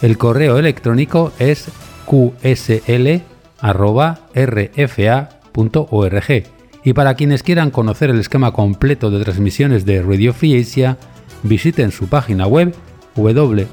[0.01, 1.67] El correo electrónico es
[2.07, 2.87] qsl.rfa.org
[6.83, 10.65] y para quienes quieran conocer el esquema completo de transmisiones de Radio Free
[11.43, 12.73] visiten su página web
[13.15, 13.65] www.rfa.org.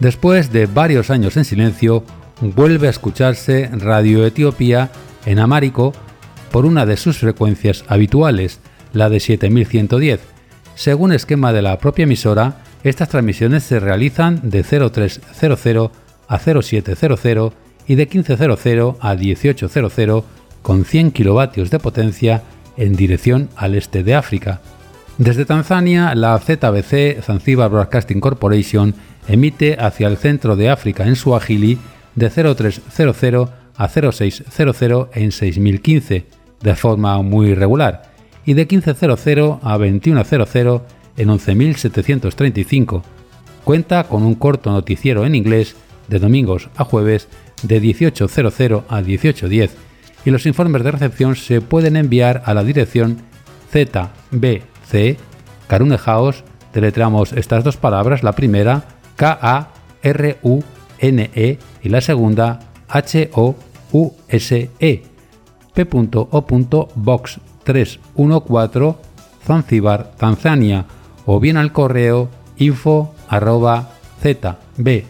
[0.00, 2.04] Después de varios años en silencio,
[2.40, 4.90] vuelve a escucharse Radio Etiopía
[5.26, 5.92] en Amárico
[6.50, 8.60] por una de sus frecuencias habituales,
[8.92, 10.20] la de 7110.
[10.74, 15.90] Según esquema de la propia emisora, estas transmisiones se realizan de 0300
[16.28, 17.52] a 0700
[17.86, 20.24] y de 1500 a 1800
[20.62, 22.42] con 100 kilovatios de potencia
[22.76, 24.60] en dirección al este de África.
[25.18, 28.94] Desde Tanzania, la ZBC, Zanzibar Broadcasting Corporation,
[29.28, 31.78] emite hacia el centro de África en Suajili
[32.14, 36.26] de 0300 a 0600 en 6015
[36.60, 38.12] de forma muy regular
[38.44, 40.82] y de 1500 a 2100
[41.16, 43.02] en 11735.
[43.64, 45.76] Cuenta con un corto noticiero en inglés
[46.08, 47.28] de domingos a jueves
[47.62, 49.76] de 1800 a 1810
[50.24, 53.18] y los informes de recepción se pueden enviar a la dirección
[53.70, 55.18] ZBC
[55.72, 56.44] Carune House,
[57.34, 58.84] estas dos palabras, la primera
[59.16, 59.68] K-A-R-U-N-E
[61.82, 64.62] y la segunda H-O-U-S-E,
[65.74, 66.88] P.O.
[66.94, 68.94] Box 314,
[69.44, 70.84] Zanzibar, Tanzania,
[71.24, 72.28] o bien al correo
[72.58, 75.02] info arroba zbc.co.tz.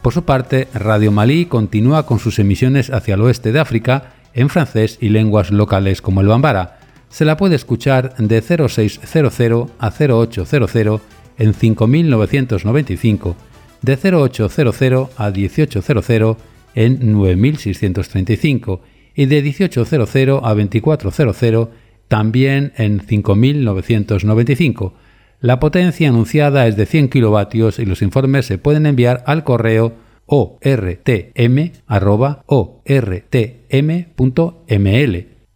[0.00, 4.48] Por su parte, Radio Malí continúa con sus emisiones hacia el oeste de África en
[4.48, 6.78] francés y lenguas locales como el bambara.
[7.10, 11.00] Se la puede escuchar de 0600 a 0800
[11.38, 13.36] en 5995
[13.82, 16.36] de 0800 a 1800
[16.74, 18.80] en 9635
[19.14, 21.68] y de 1800 a 2400
[22.08, 24.94] también en 5995.
[25.40, 29.94] La potencia anunciada es de 100 kilovatios y los informes se pueden enviar al correo
[30.26, 31.72] ortm.ortm.ml.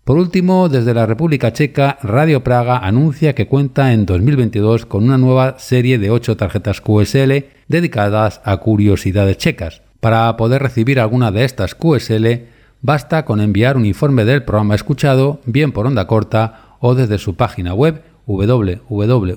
[0.07, 5.19] Por último, desde la República Checa, Radio Praga anuncia que cuenta en 2022 con una
[5.19, 9.83] nueva serie de 8 tarjetas QSL dedicadas a curiosidades checas.
[9.99, 12.45] Para poder recibir alguna de estas QSL,
[12.83, 17.35] basta con enviar un informe del programa escuchado, bien por onda corta o desde su
[17.35, 19.35] página web www.radio.cz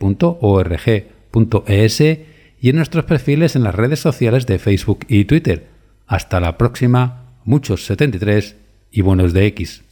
[2.60, 5.66] y en nuestros perfiles en las redes sociales de Facebook y Twitter.
[6.06, 8.56] Hasta la próxima, muchos 73
[8.90, 9.82] y buenos de X.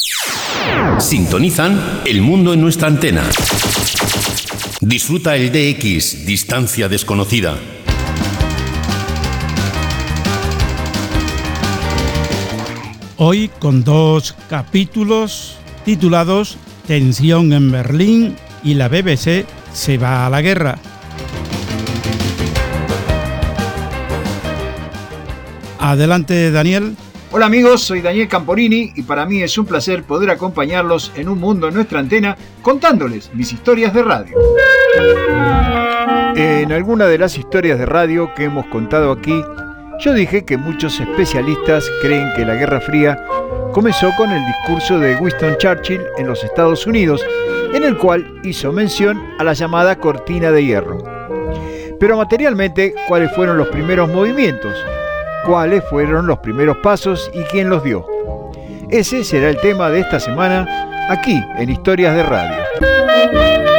[0.99, 3.23] Sintonizan el mundo en nuestra antena.
[4.81, 7.57] Disfruta el DX, distancia desconocida.
[13.19, 15.57] Hoy con dos capítulos
[15.87, 20.79] titulados Tensión en Berlín y la BBC se va a la guerra.
[25.79, 26.95] Adelante Daniel.
[27.33, 31.41] Hola amigos, soy Daniel Camporini y para mí es un placer poder acompañarlos en un
[31.41, 34.37] mundo en nuestra antena contándoles mis historias de radio.
[36.37, 39.43] En alguna de las historias de radio que hemos contado aquí,
[39.99, 43.19] yo dije que muchos especialistas creen que la Guerra Fría
[43.73, 47.25] comenzó con el discurso de Winston Churchill en los Estados Unidos,
[47.73, 50.99] en el cual hizo mención a la llamada cortina de hierro.
[51.99, 54.73] Pero materialmente, ¿cuáles fueron los primeros movimientos?
[55.45, 58.07] ¿Cuáles fueron los primeros pasos y quién los dio?
[58.91, 63.76] Ese será el tema de esta semana aquí en Historias de Radio.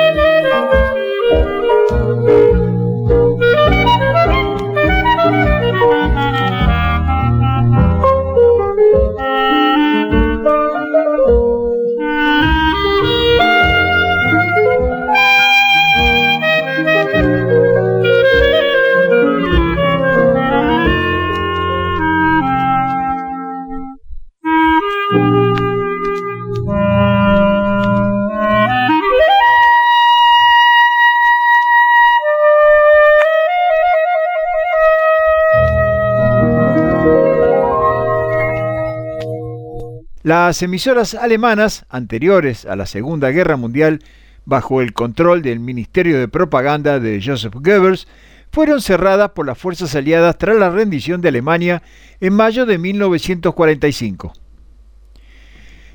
[40.27, 44.03] Las emisoras alemanas anteriores a la Segunda Guerra Mundial,
[44.43, 48.09] bajo el control del Ministerio de Propaganda de Joseph Goebbels,
[48.51, 51.81] fueron cerradas por las fuerzas aliadas tras la rendición de Alemania
[52.19, 54.33] en mayo de 1945.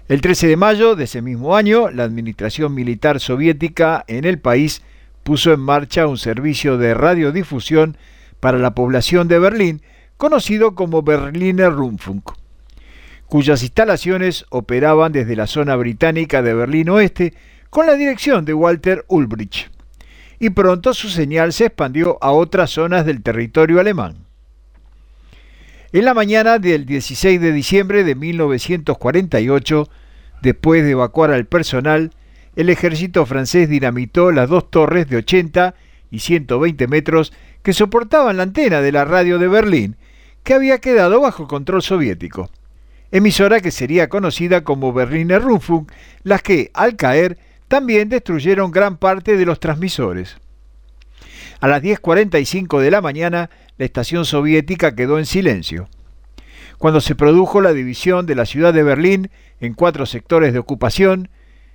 [0.08, 4.80] El 13 de mayo de ese mismo año, la administración militar soviética en el país
[5.24, 7.98] puso en marcha un servicio de radiodifusión
[8.40, 9.82] para la población de Berlín,
[10.16, 12.32] conocido como Berliner Rundfunk
[13.32, 17.32] cuyas instalaciones operaban desde la zona británica de Berlín Oeste
[17.70, 19.70] con la dirección de Walter Ulbricht.
[20.38, 24.26] Y pronto su señal se expandió a otras zonas del territorio alemán.
[25.94, 29.88] En la mañana del 16 de diciembre de 1948,
[30.42, 32.10] después de evacuar al personal,
[32.54, 35.74] el ejército francés dinamitó las dos torres de 80
[36.10, 39.96] y 120 metros que soportaban la antena de la radio de Berlín,
[40.44, 42.50] que había quedado bajo control soviético
[43.12, 45.92] emisora que sería conocida como Berliner Rundfunk,
[46.24, 47.38] las que, al caer,
[47.68, 50.38] también destruyeron gran parte de los transmisores.
[51.60, 55.88] A las 10.45 de la mañana, la estación soviética quedó en silencio.
[56.78, 61.28] Cuando se produjo la división de la ciudad de Berlín en cuatro sectores de ocupación,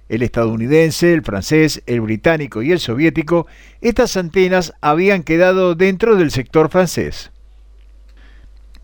[0.10, 3.48] el estadounidense, el francés, el británico y el soviético,
[3.82, 7.32] estas antenas habían quedado dentro del sector francés.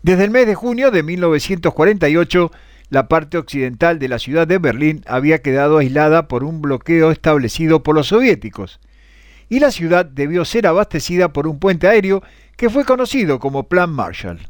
[0.04, 2.52] Desde el mes de junio de 1948,
[2.90, 7.82] la parte occidental de la ciudad de Berlín había quedado aislada por un bloqueo establecido
[7.82, 8.80] por los soviéticos,
[9.48, 12.22] y la ciudad debió ser abastecida por un puente aéreo
[12.58, 14.46] que fue conocido como Plan Marshall.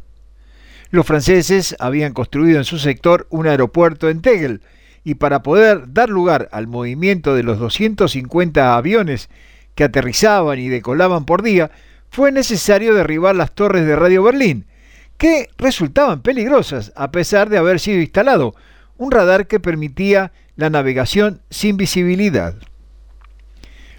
[0.91, 4.61] Los franceses habían construido en su sector un aeropuerto en Tegel,
[5.05, 9.31] y para poder dar lugar al movimiento de los 250 aviones
[9.77, 11.71] que aterrizaban y decolaban por día,
[12.11, 14.67] fue necesario derribar las torres de Radio Berlín,
[15.19, 18.55] que resultaban peligrosas a pesar de haber sido instalado
[18.97, 22.55] un radar que permitía la navegación sin visibilidad.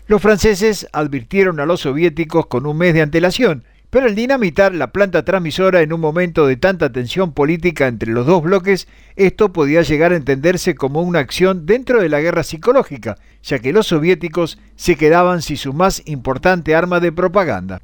[0.07, 4.91] Los franceses advirtieron a los soviéticos con un mes de antelación, pero el dinamitar la
[4.91, 9.81] planta transmisora en un momento de tanta tensión política entre los dos bloques, esto podía
[9.83, 14.59] llegar a entenderse como una acción dentro de la guerra psicológica, ya que los soviéticos
[14.75, 17.81] se quedaban sin su más importante arma de propaganda.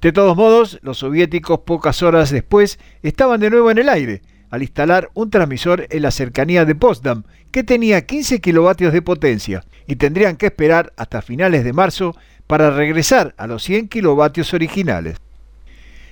[0.00, 4.62] De todos modos, los soviéticos pocas horas después estaban de nuevo en el aire, al
[4.62, 9.96] instalar un transmisor en la cercanía de Potsdam, que tenía 15 kilovatios de potencia, y
[9.96, 15.18] tendrían que esperar hasta finales de marzo para regresar a los 100 kilovatios originales.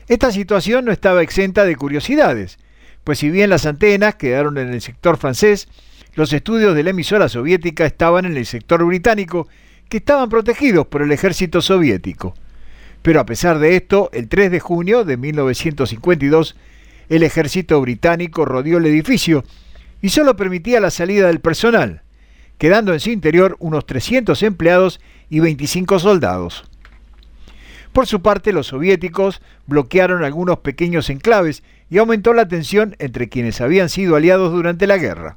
[0.07, 2.59] Esta situación no estaba exenta de curiosidades,
[3.05, 5.67] pues si bien las antenas quedaron en el sector francés,
[6.15, 9.49] los estudios de la emisora soviética estaban en el sector británico,
[9.89, 12.35] que estaban protegidos por el ejército soviético.
[13.03, 16.57] Pero a pesar de esto, el 3 de junio de 1952,
[17.09, 19.45] el ejército británico rodeó el edificio
[20.03, 22.03] y solo permitía la salida del personal,
[22.59, 26.65] quedando en su interior unos 300 empleados y 25 soldados.
[27.93, 33.61] Por su parte, los soviéticos bloquearon algunos pequeños enclaves y aumentó la tensión entre quienes
[33.61, 35.37] habían sido aliados durante la guerra.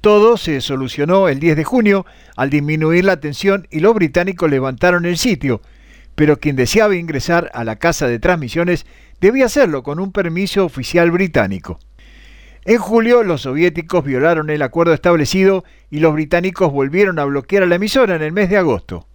[0.00, 2.06] Todo se solucionó el 10 de junio
[2.36, 5.62] al disminuir la tensión y los británicos levantaron el sitio,
[6.16, 8.86] pero quien deseaba ingresar a la casa de transmisiones
[9.20, 11.78] debía hacerlo con un permiso oficial británico.
[12.64, 17.66] En julio los soviéticos violaron el acuerdo establecido y los británicos volvieron a bloquear a
[17.66, 19.06] la emisora en el mes de agosto.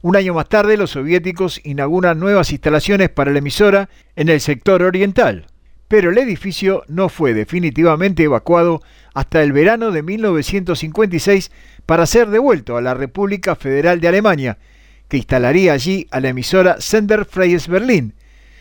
[0.00, 4.82] Un año más tarde, los soviéticos inauguran nuevas instalaciones para la emisora en el sector
[4.82, 5.46] oriental,
[5.88, 8.82] pero el edificio no fue definitivamente evacuado
[9.14, 11.50] hasta el verano de 1956
[11.86, 14.58] para ser devuelto a la República Federal de Alemania,
[15.16, 18.14] instalaría allí a la emisora Sender Freies Berlin,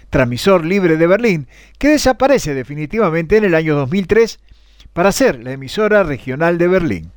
[0.09, 1.47] transmisor libre de Berlín,
[1.79, 4.39] que desaparece definitivamente en el año 2003
[4.93, 7.11] para ser la emisora regional de Berlín.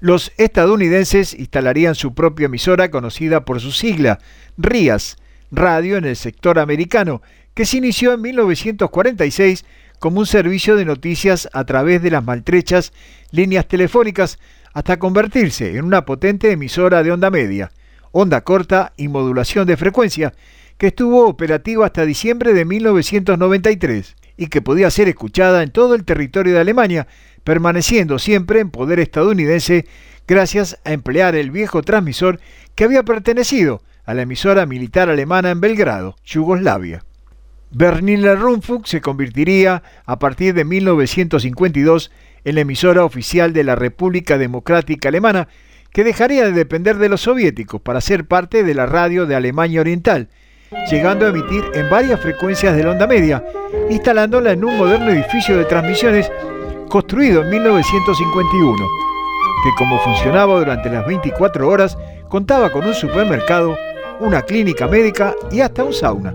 [0.00, 4.18] Los estadounidenses instalarían su propia emisora conocida por su sigla,
[4.56, 5.16] RIAS,
[5.50, 7.22] Radio en el sector americano,
[7.54, 9.64] que se inició en 1946
[9.98, 12.92] como un servicio de noticias a través de las maltrechas
[13.30, 14.38] líneas telefónicas
[14.72, 17.70] hasta convertirse en una potente emisora de onda media,
[18.12, 20.32] onda corta y modulación de frecuencia,
[20.78, 26.04] que estuvo operativa hasta diciembre de 1993 y que podía ser escuchada en todo el
[26.04, 27.06] territorio de Alemania,
[27.44, 29.86] permaneciendo siempre en poder estadounidense
[30.26, 32.40] gracias a emplear el viejo transmisor
[32.74, 37.04] que había pertenecido a la emisora militar alemana en Belgrado, Yugoslavia.
[37.70, 42.10] Berliner Rundfunk se convertiría a partir de 1952
[42.44, 45.48] en la emisora oficial de la República Democrática Alemana,
[45.92, 49.80] que dejaría de depender de los soviéticos para ser parte de la radio de Alemania
[49.80, 50.28] Oriental,
[50.90, 53.44] llegando a emitir en varias frecuencias de la onda media,
[53.90, 56.30] instalándola en un moderno edificio de transmisiones
[56.88, 58.76] construido en 1951,
[59.64, 63.76] que como funcionaba durante las 24 horas, contaba con un supermercado,
[64.20, 66.34] una clínica médica y hasta un sauna.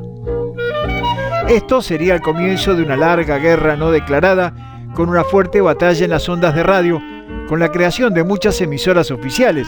[1.47, 4.53] Esto sería el comienzo de una larga guerra no declarada,
[4.93, 7.01] con una fuerte batalla en las ondas de radio,
[7.47, 9.67] con la creación de muchas emisoras oficiales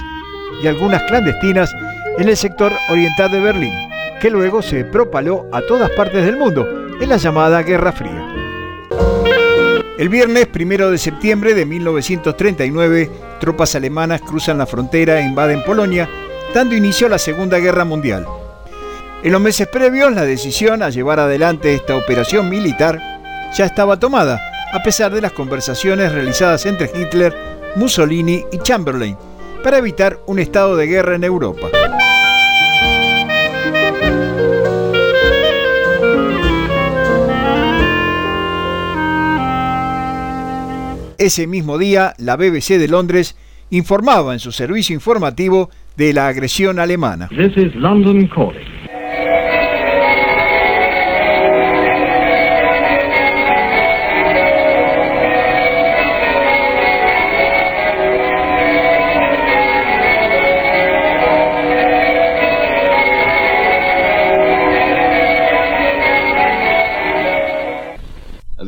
[0.61, 1.73] y algunas clandestinas
[2.17, 3.73] en el sector oriental de Berlín,
[4.19, 6.67] que luego se propaló a todas partes del mundo
[6.99, 8.35] en la llamada Guerra Fría.
[9.97, 13.09] El viernes primero de septiembre de 1939,
[13.39, 16.09] tropas alemanas cruzan la frontera e invaden Polonia,
[16.53, 18.25] dando inicio a la Segunda Guerra Mundial.
[19.23, 22.97] En los meses previos, la decisión a llevar adelante esta operación militar
[23.57, 24.39] ya estaba tomada,
[24.71, 29.15] a pesar de las conversaciones realizadas entre Hitler, Mussolini y Chamberlain,
[29.63, 31.67] para evitar un estado de guerra en Europa.
[41.17, 43.35] Ese mismo día, la BBC de Londres
[43.71, 47.27] informaba en su servicio informativo de la agresión alemana.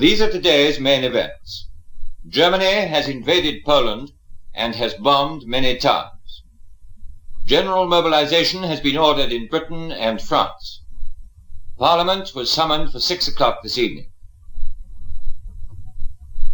[0.02, 1.68] These are today's main events.
[2.28, 4.14] Germany has invaded Poland
[4.52, 6.42] and has bombed many towns.
[7.46, 10.82] General mobilization has been ordered in Britain and France.
[11.78, 14.12] Parliament was summoned for six o'clock this evening.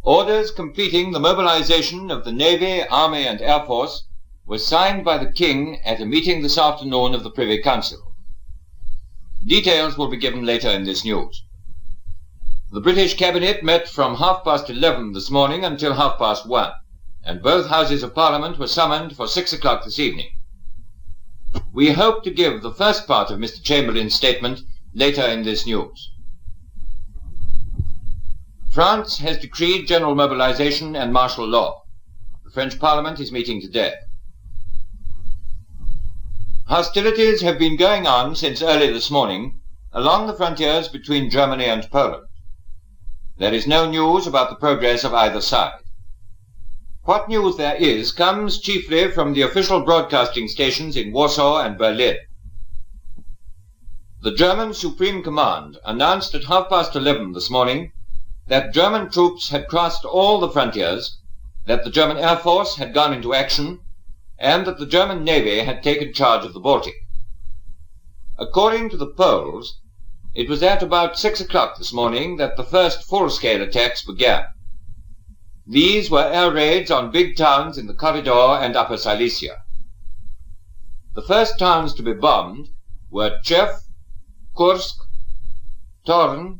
[0.03, 4.09] Orders completing the mobilization of the Navy, Army and Air Force
[4.45, 8.13] were signed by the King at a meeting this afternoon of the Privy Council.
[9.45, 11.45] Details will be given later in this news.
[12.69, 16.73] The British Cabinet met from half past eleven this morning until half past one,
[17.23, 20.27] and both Houses of Parliament were summoned for six o'clock this evening.
[21.71, 23.63] We hope to give the first part of Mr.
[23.63, 24.59] Chamberlain's statement
[24.93, 26.11] later in this news.
[28.73, 31.83] France has decreed general mobilization and martial law.
[32.43, 33.93] The French Parliament is meeting today.
[36.67, 39.61] Hostilities have been going on since early this morning
[39.93, 42.26] along the frontiers between Germany and Poland.
[43.37, 45.79] There is no news about the progress of either side.
[47.03, 52.17] What news there is comes chiefly from the official broadcasting stations in Warsaw and Berlin.
[54.23, 57.91] The German Supreme Command announced at half past eleven this morning
[58.47, 61.19] that German troops had crossed all the frontiers,
[61.67, 63.79] that the German Air Force had gone into action,
[64.39, 66.95] and that the German Navy had taken charge of the Baltic.
[68.39, 69.79] According to the Poles,
[70.37, 74.43] it was at about six o'clock this morning that the first full-scale attacks began.
[75.65, 79.57] These were air raids on big towns in the Corridor and Upper Silesia.
[81.15, 82.67] The first towns to be bombed
[83.09, 83.81] were Chef,
[84.55, 84.93] Kursk,
[86.05, 86.59] Torn,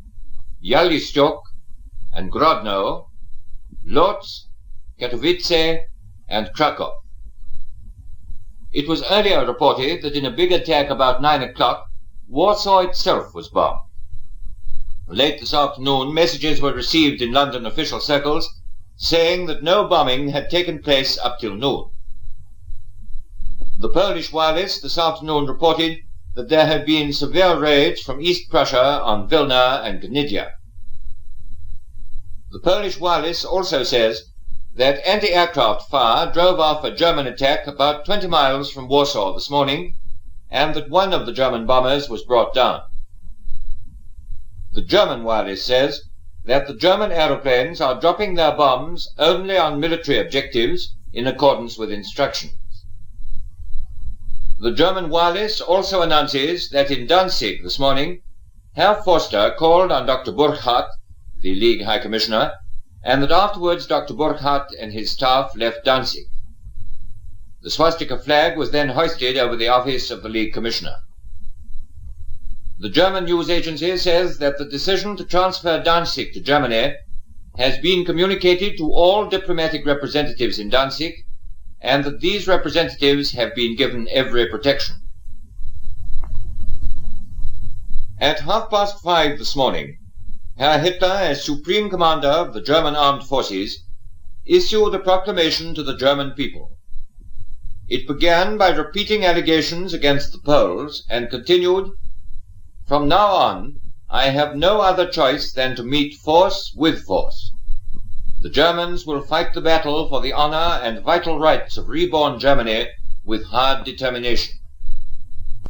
[0.66, 1.40] Bialystok,
[2.16, 3.10] and Grodno,
[3.86, 4.50] Lodz,
[5.00, 5.82] Katowice,
[6.28, 6.94] and Krakow.
[8.74, 11.87] It was earlier reported that in a big attack about nine o'clock,
[12.30, 13.80] Warsaw itself was bombed.
[15.08, 18.50] Late this afternoon, messages were received in London official circles
[18.98, 21.86] saying that no bombing had taken place up till noon.
[23.80, 26.00] The Polish wireless this afternoon reported
[26.36, 30.52] that there had been severe raids from East Prussia on Vilna and Gnidia.
[32.52, 34.24] The Polish wireless also says
[34.76, 39.94] that anti-aircraft fire drove off a German attack about 20 miles from Warsaw this morning,
[40.50, 42.82] and that one of the German bombers was brought down.
[44.74, 46.02] The German wireless says
[46.46, 51.92] that the German aeroplanes are dropping their bombs only on military objectives in accordance with
[51.92, 52.54] instructions.
[54.60, 58.22] The German wireless also announces that in Danzig this morning,
[58.76, 60.32] Herr Forster called on Dr.
[60.32, 60.90] Burkhardt,
[61.42, 62.54] the League High Commissioner,
[63.04, 64.14] and that afterwards Dr.
[64.14, 66.26] Burkhardt and his staff left Danzig.
[67.68, 70.96] The swastika flag was then hoisted over the office of the League Commissioner.
[72.80, 76.96] The German news agency says that the decision to transfer Danzig to Germany
[77.58, 81.14] has been communicated to all diplomatic representatives in Danzig
[81.82, 84.96] and that these representatives have been given every protection.
[88.18, 89.98] At half past five this morning,
[90.58, 93.84] Herr Hitler, as Supreme Commander of the German Armed Forces,
[94.46, 96.77] issued a proclamation to the German people.
[97.90, 101.92] It began by repeating allegations against the Poles and continued
[102.88, 103.80] from now on,
[104.10, 107.52] I have no other choice than to meet force with force.
[108.42, 112.88] The Germans will fight the battle for the honor and vital rights of reborn Germany
[113.26, 114.56] with hard determination.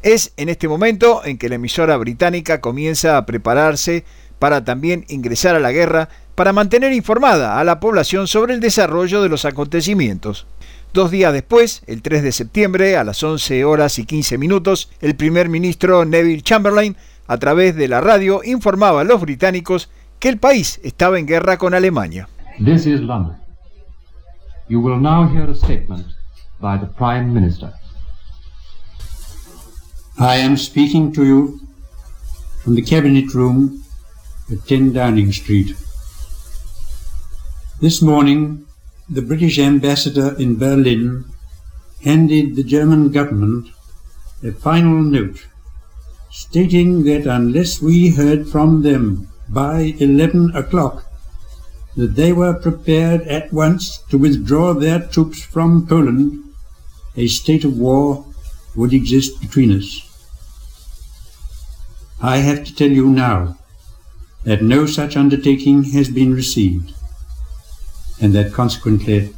[0.03, 4.05] Es en este momento en que la emisora británica comienza a prepararse
[4.37, 9.23] para también ingresar a la guerra para mantener informada a la población sobre el desarrollo
[9.23, 10.45] de los acontecimientos.
[10.93, 15.15] Dos días después, el 3 de septiembre, a las 11 horas y 15 minutos, el
[15.15, 16.95] primer ministro Neville Chamberlain,
[17.27, 21.57] a través de la radio, informaba a los británicos que el país estaba en guerra
[21.57, 22.27] con Alemania.
[22.57, 23.35] This is London.
[24.69, 26.07] You will now hear a statement
[26.59, 27.71] by the Prime Minister.
[30.19, 31.59] I am speaking to you
[32.63, 33.83] from the Cabinet Room
[34.51, 35.75] at 10 Downing Street.
[37.79, 38.66] This morning,
[39.09, 41.23] the British ambassador in Berlin
[42.03, 43.69] handed the German government
[44.43, 45.47] a final note
[46.29, 51.05] stating that unless we heard from them by 11 o'clock,
[51.95, 56.43] that they were prepared at once to withdraw their troops from Poland,
[57.15, 58.25] a state of war
[58.75, 60.03] would exist between us.
[62.21, 63.57] I have to tell you now
[64.43, 66.93] that no such undertaking has been received
[68.21, 69.33] and that consequently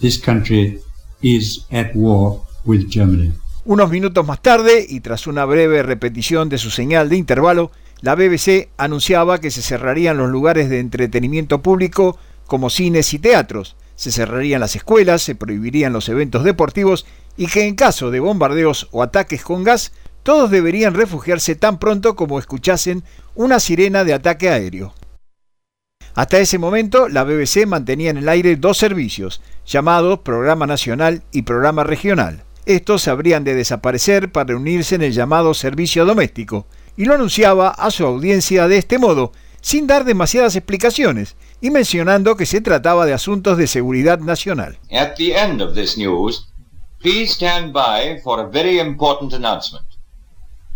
[0.00, 0.80] this country
[1.22, 3.32] is at war with Germany.
[3.64, 8.14] Unos minutos más tarde, y tras una breve repetición de su señal de intervalo, la
[8.14, 14.12] BBC anunciaba que se cerrarían los lugares de entretenimiento público como cines y teatros, se
[14.12, 17.06] cerrarían las escuelas, se prohibirían los eventos deportivos
[17.36, 19.92] y que en caso de bombardeos o ataques con gas,
[20.22, 23.02] todos deberían refugiarse tan pronto como escuchasen
[23.34, 24.94] una sirena de ataque aéreo.
[26.16, 31.42] Hasta ese momento, la BBC mantenía en el aire dos servicios, llamados Programa Nacional y
[31.42, 32.42] Programa Regional.
[32.64, 37.90] Estos habrían de desaparecer para unirse en el llamado servicio doméstico, y lo anunciaba a
[37.90, 43.12] su audiencia de este modo, sin dar demasiadas explicaciones, y mencionando que se trataba de
[43.12, 44.78] asuntos de seguridad nacional.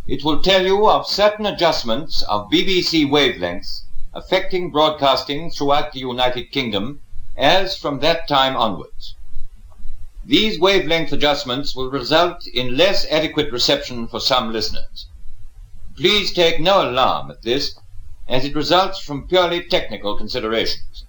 [0.07, 6.50] It will tell you of certain adjustments of BBC wavelengths affecting broadcasting throughout the United
[6.50, 7.00] Kingdom
[7.36, 9.14] as from that time onwards.
[10.24, 15.06] These wavelength adjustments will result in less adequate reception for some listeners.
[15.96, 17.76] Please take no alarm at this,
[18.28, 21.04] as it results from purely technical considerations.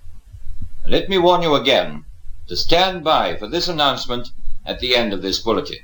[0.88, 2.06] Let me warn you again
[2.48, 4.30] to stand by for this announcement
[4.66, 5.78] at the end of this bulletin.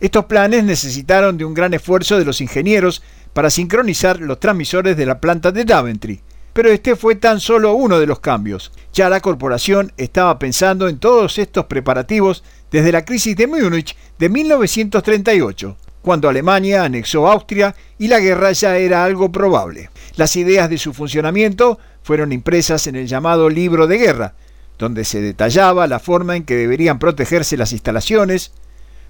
[0.00, 3.02] Estos planes necesitaron de un gran esfuerzo de los ingenieros
[3.32, 6.20] para sincronizar los transmisores de la planta de Daventry,
[6.52, 8.72] pero este fue tan solo uno de los cambios.
[8.92, 14.28] Ya la corporación estaba pensando en todos estos preparativos desde la crisis de Múnich de
[14.28, 19.90] 1938, cuando Alemania anexó Austria y la guerra ya era algo probable.
[20.16, 24.34] Las ideas de su funcionamiento fueron impresas en el llamado Libro de Guerra,
[24.78, 28.52] donde se detallaba la forma en que deberían protegerse las instalaciones,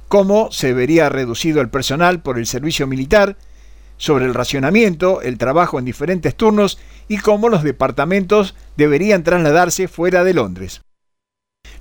[0.08, 3.36] cómo se vería reducido el personal por el servicio militar,
[4.02, 6.76] sobre el racionamiento, el trabajo en diferentes turnos
[7.06, 10.80] y cómo los departamentos deberían trasladarse fuera de Londres.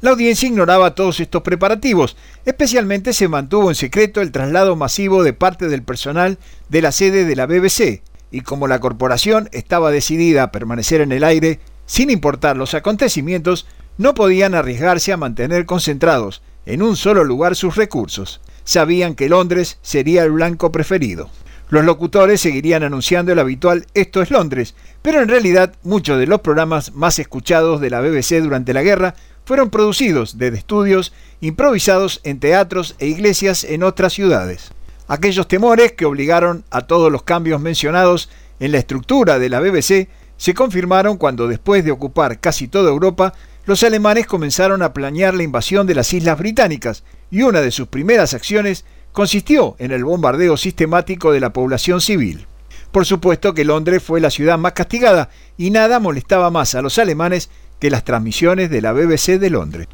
[0.01, 2.15] La audiencia ignoraba todos estos preparativos,
[2.45, 6.37] especialmente se mantuvo en secreto el traslado masivo de parte del personal
[6.69, 11.13] de la sede de la BBC, y como la corporación estaba decidida a permanecer en
[11.13, 13.65] el aire, sin importar los acontecimientos,
[13.97, 18.41] no podían arriesgarse a mantener concentrados en un solo lugar sus recursos.
[18.63, 21.31] Sabían que Londres sería el blanco preferido.
[21.71, 26.41] Los locutores seguirían anunciando el habitual Esto es Londres, pero en realidad muchos de los
[26.41, 29.15] programas más escuchados de la BBC durante la guerra
[29.45, 34.71] fueron producidos desde estudios improvisados en teatros e iglesias en otras ciudades.
[35.07, 40.09] Aquellos temores que obligaron a todos los cambios mencionados en la estructura de la BBC
[40.35, 43.33] se confirmaron cuando después de ocupar casi toda Europa,
[43.65, 47.87] los alemanes comenzaron a planear la invasión de las islas británicas y una de sus
[47.87, 52.47] primeras acciones consistió en el bombardeo sistemático de la población civil.
[52.91, 56.97] Por supuesto que Londres fue la ciudad más castigada y nada molestaba más a los
[56.97, 57.49] alemanes
[57.79, 59.87] que las transmisiones de la BBC de Londres.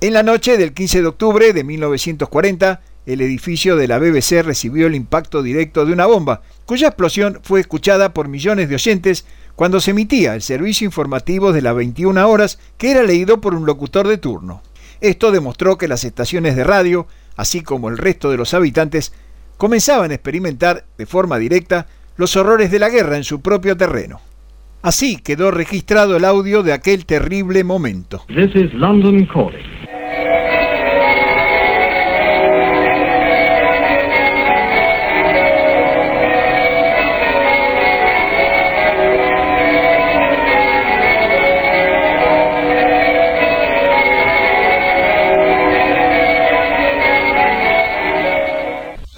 [0.00, 4.86] En la noche del 15 de octubre de 1940, el edificio de la BBC recibió
[4.86, 9.26] el impacto directo de una bomba, cuya explosión fue escuchada por millones de oyentes
[9.56, 13.66] cuando se emitía el servicio informativo de las 21 horas que era leído por un
[13.66, 14.62] locutor de turno.
[15.00, 17.06] Esto demostró que las estaciones de radio,
[17.40, 19.14] así como el resto de los habitantes,
[19.56, 21.86] comenzaban a experimentar de forma directa
[22.18, 24.20] los horrores de la guerra en su propio terreno.
[24.82, 28.24] Así quedó registrado el audio de aquel terrible momento.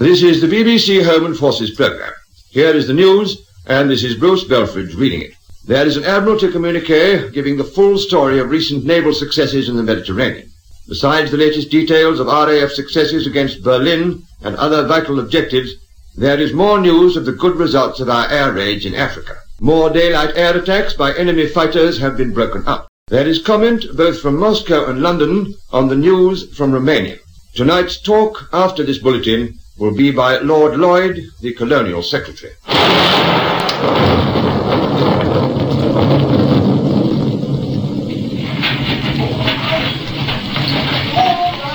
[0.02, 2.10] This is the BBC Home and Forces programme.
[2.50, 5.30] Here is the news, and this is Bruce Belfridge reading it.
[5.64, 9.82] There is an Admiralty communique giving the full story of recent naval successes in the
[9.84, 10.50] Mediterranean.
[10.88, 15.70] Besides the latest details of RAF successes against Berlin and other vital objectives,
[16.16, 19.36] there is more news of the good results of our air raids in Africa.
[19.60, 22.88] More daylight air attacks by enemy fighters have been broken up.
[23.06, 27.18] There is comment both from Moscow and London on the news from Romania.
[27.54, 32.52] Tonight's talk after this bulletin will be by Lord Lloyd, the Colonial Secretary.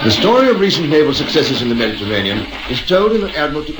[0.03, 3.75] The story of recent naval successes in the Mediterranean is told in an Admiralty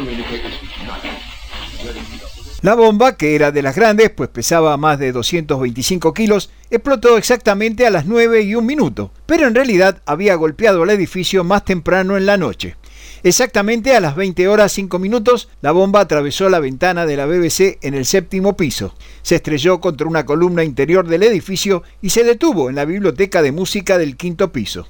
[2.64, 7.86] La bomba, que era de las grandes, pues pesaba más de 225 kilos, explotó exactamente
[7.86, 12.18] a las 9 y un minuto, pero en realidad había golpeado el edificio más temprano
[12.18, 12.76] en la noche.
[13.24, 17.80] Exactamente a las 20 horas 5 minutos, la bomba atravesó la ventana de la BBC
[17.82, 18.94] en el séptimo piso.
[19.24, 23.52] Se estrelló contra una columna interior del edificio y se detuvo en la biblioteca de
[23.52, 24.88] música del quinto piso.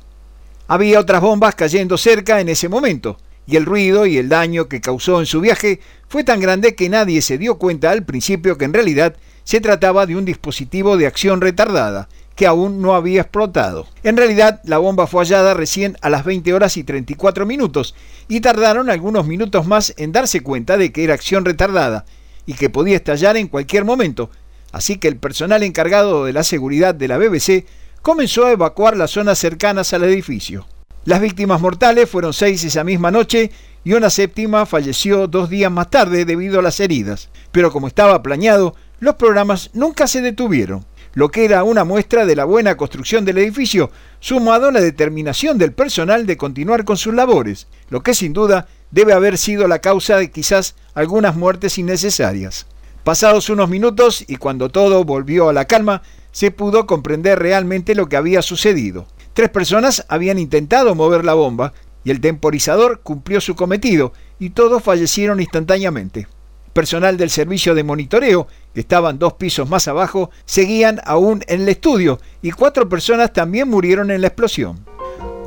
[0.68, 4.82] Había otras bombas cayendo cerca en ese momento, y el ruido y el daño que
[4.82, 8.66] causó en su viaje fue tan grande que nadie se dio cuenta al principio que
[8.66, 9.16] en realidad
[9.46, 13.88] se trataba de un dispositivo de acción retardada, que aún no había explotado.
[14.04, 17.96] En realidad, la bomba fue hallada recién a las 20 horas y 34 minutos,
[18.30, 22.06] y tardaron algunos minutos más en darse cuenta de que era acción retardada,
[22.46, 24.30] y que podía estallar en cualquier momento,
[24.72, 27.66] así que el personal encargado de la seguridad de la BBC
[28.04, 30.68] comenzó a evacuar las zonas cercanas al edificio.
[31.06, 33.50] Las víctimas mortales fueron seis esa misma noche
[33.84, 37.30] y una séptima falleció dos días más tarde debido a las heridas.
[37.52, 40.86] Pero como estaba planeado, los programas nunca se detuvieron,
[41.18, 43.90] lo que era una muestra de la buena construcción del edificio,
[44.20, 48.68] sumado a la determinación del personal de continuar con sus labores, lo que sin duda
[48.92, 52.68] debe haber sido la causa de quizás algunas muertes innecesarias.
[53.04, 58.10] Pasados unos minutos y cuando todo volvió a la calma, se pudo comprender realmente lo
[58.10, 59.08] que había sucedido.
[59.34, 64.84] Tres personas habían intentado mover la bomba y el temporizador cumplió su cometido y todos
[64.84, 66.28] fallecieron instantáneamente.
[66.78, 71.70] Personal del servicio de monitoreo, que estaban dos pisos más abajo, seguían aún en el
[71.70, 74.86] estudio y cuatro personas también murieron en la explosión.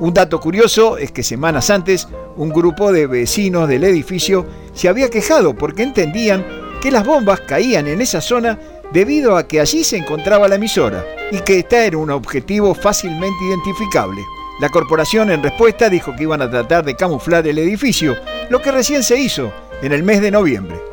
[0.00, 5.08] Un dato curioso es que semanas antes un grupo de vecinos del edificio se había
[5.08, 6.44] quejado porque entendían
[6.82, 8.58] que las bombas caían en esa zona
[8.92, 13.44] debido a que allí se encontraba la emisora y que esta era un objetivo fácilmente
[13.44, 14.20] identificable.
[14.60, 18.16] La corporación en respuesta dijo que iban a tratar de camuflar el edificio,
[18.48, 20.89] lo que recién se hizo en el mes de noviembre.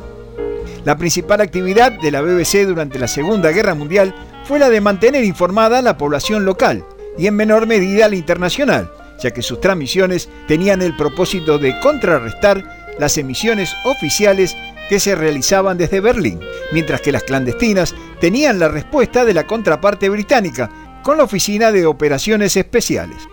[0.88, 4.14] La principal actividad de la BBC durante la Segunda Guerra Mundial
[4.44, 6.82] fue la de mantener informada a la población local
[7.18, 8.90] y en menor medida la internacional,
[9.22, 14.56] ya que sus transmisiones tenían el propósito de contrarrestar las emisiones oficiales
[14.88, 16.40] que se realizaban desde Berlín,
[16.72, 20.70] mientras que las clandestinas tenían la respuesta de la contraparte británica,
[21.02, 23.28] con la Oficina de Operaciones Especiales.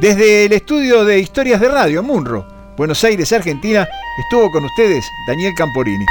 [0.00, 3.84] Desde el estudio de Historias de Radio Munro, Buenos Aires, Argentina,
[4.16, 6.06] estuvo con ustedes Daniel Camporini.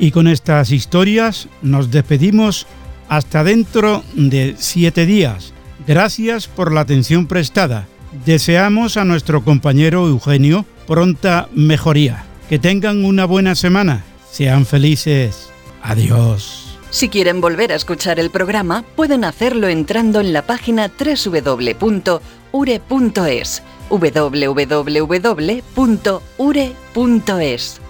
[0.00, 2.66] Y con estas historias nos despedimos
[3.08, 5.52] hasta dentro de siete días.
[5.86, 7.86] Gracias por la atención prestada.
[8.24, 12.24] Deseamos a nuestro compañero Eugenio pronta mejoría.
[12.48, 14.02] Que tengan una buena semana.
[14.32, 15.50] Sean felices.
[15.82, 16.78] Adiós.
[16.90, 22.22] Si quieren volver a escuchar el programa, pueden hacerlo entrando en la página www.ure.es.
[23.90, 25.20] www.ure.es.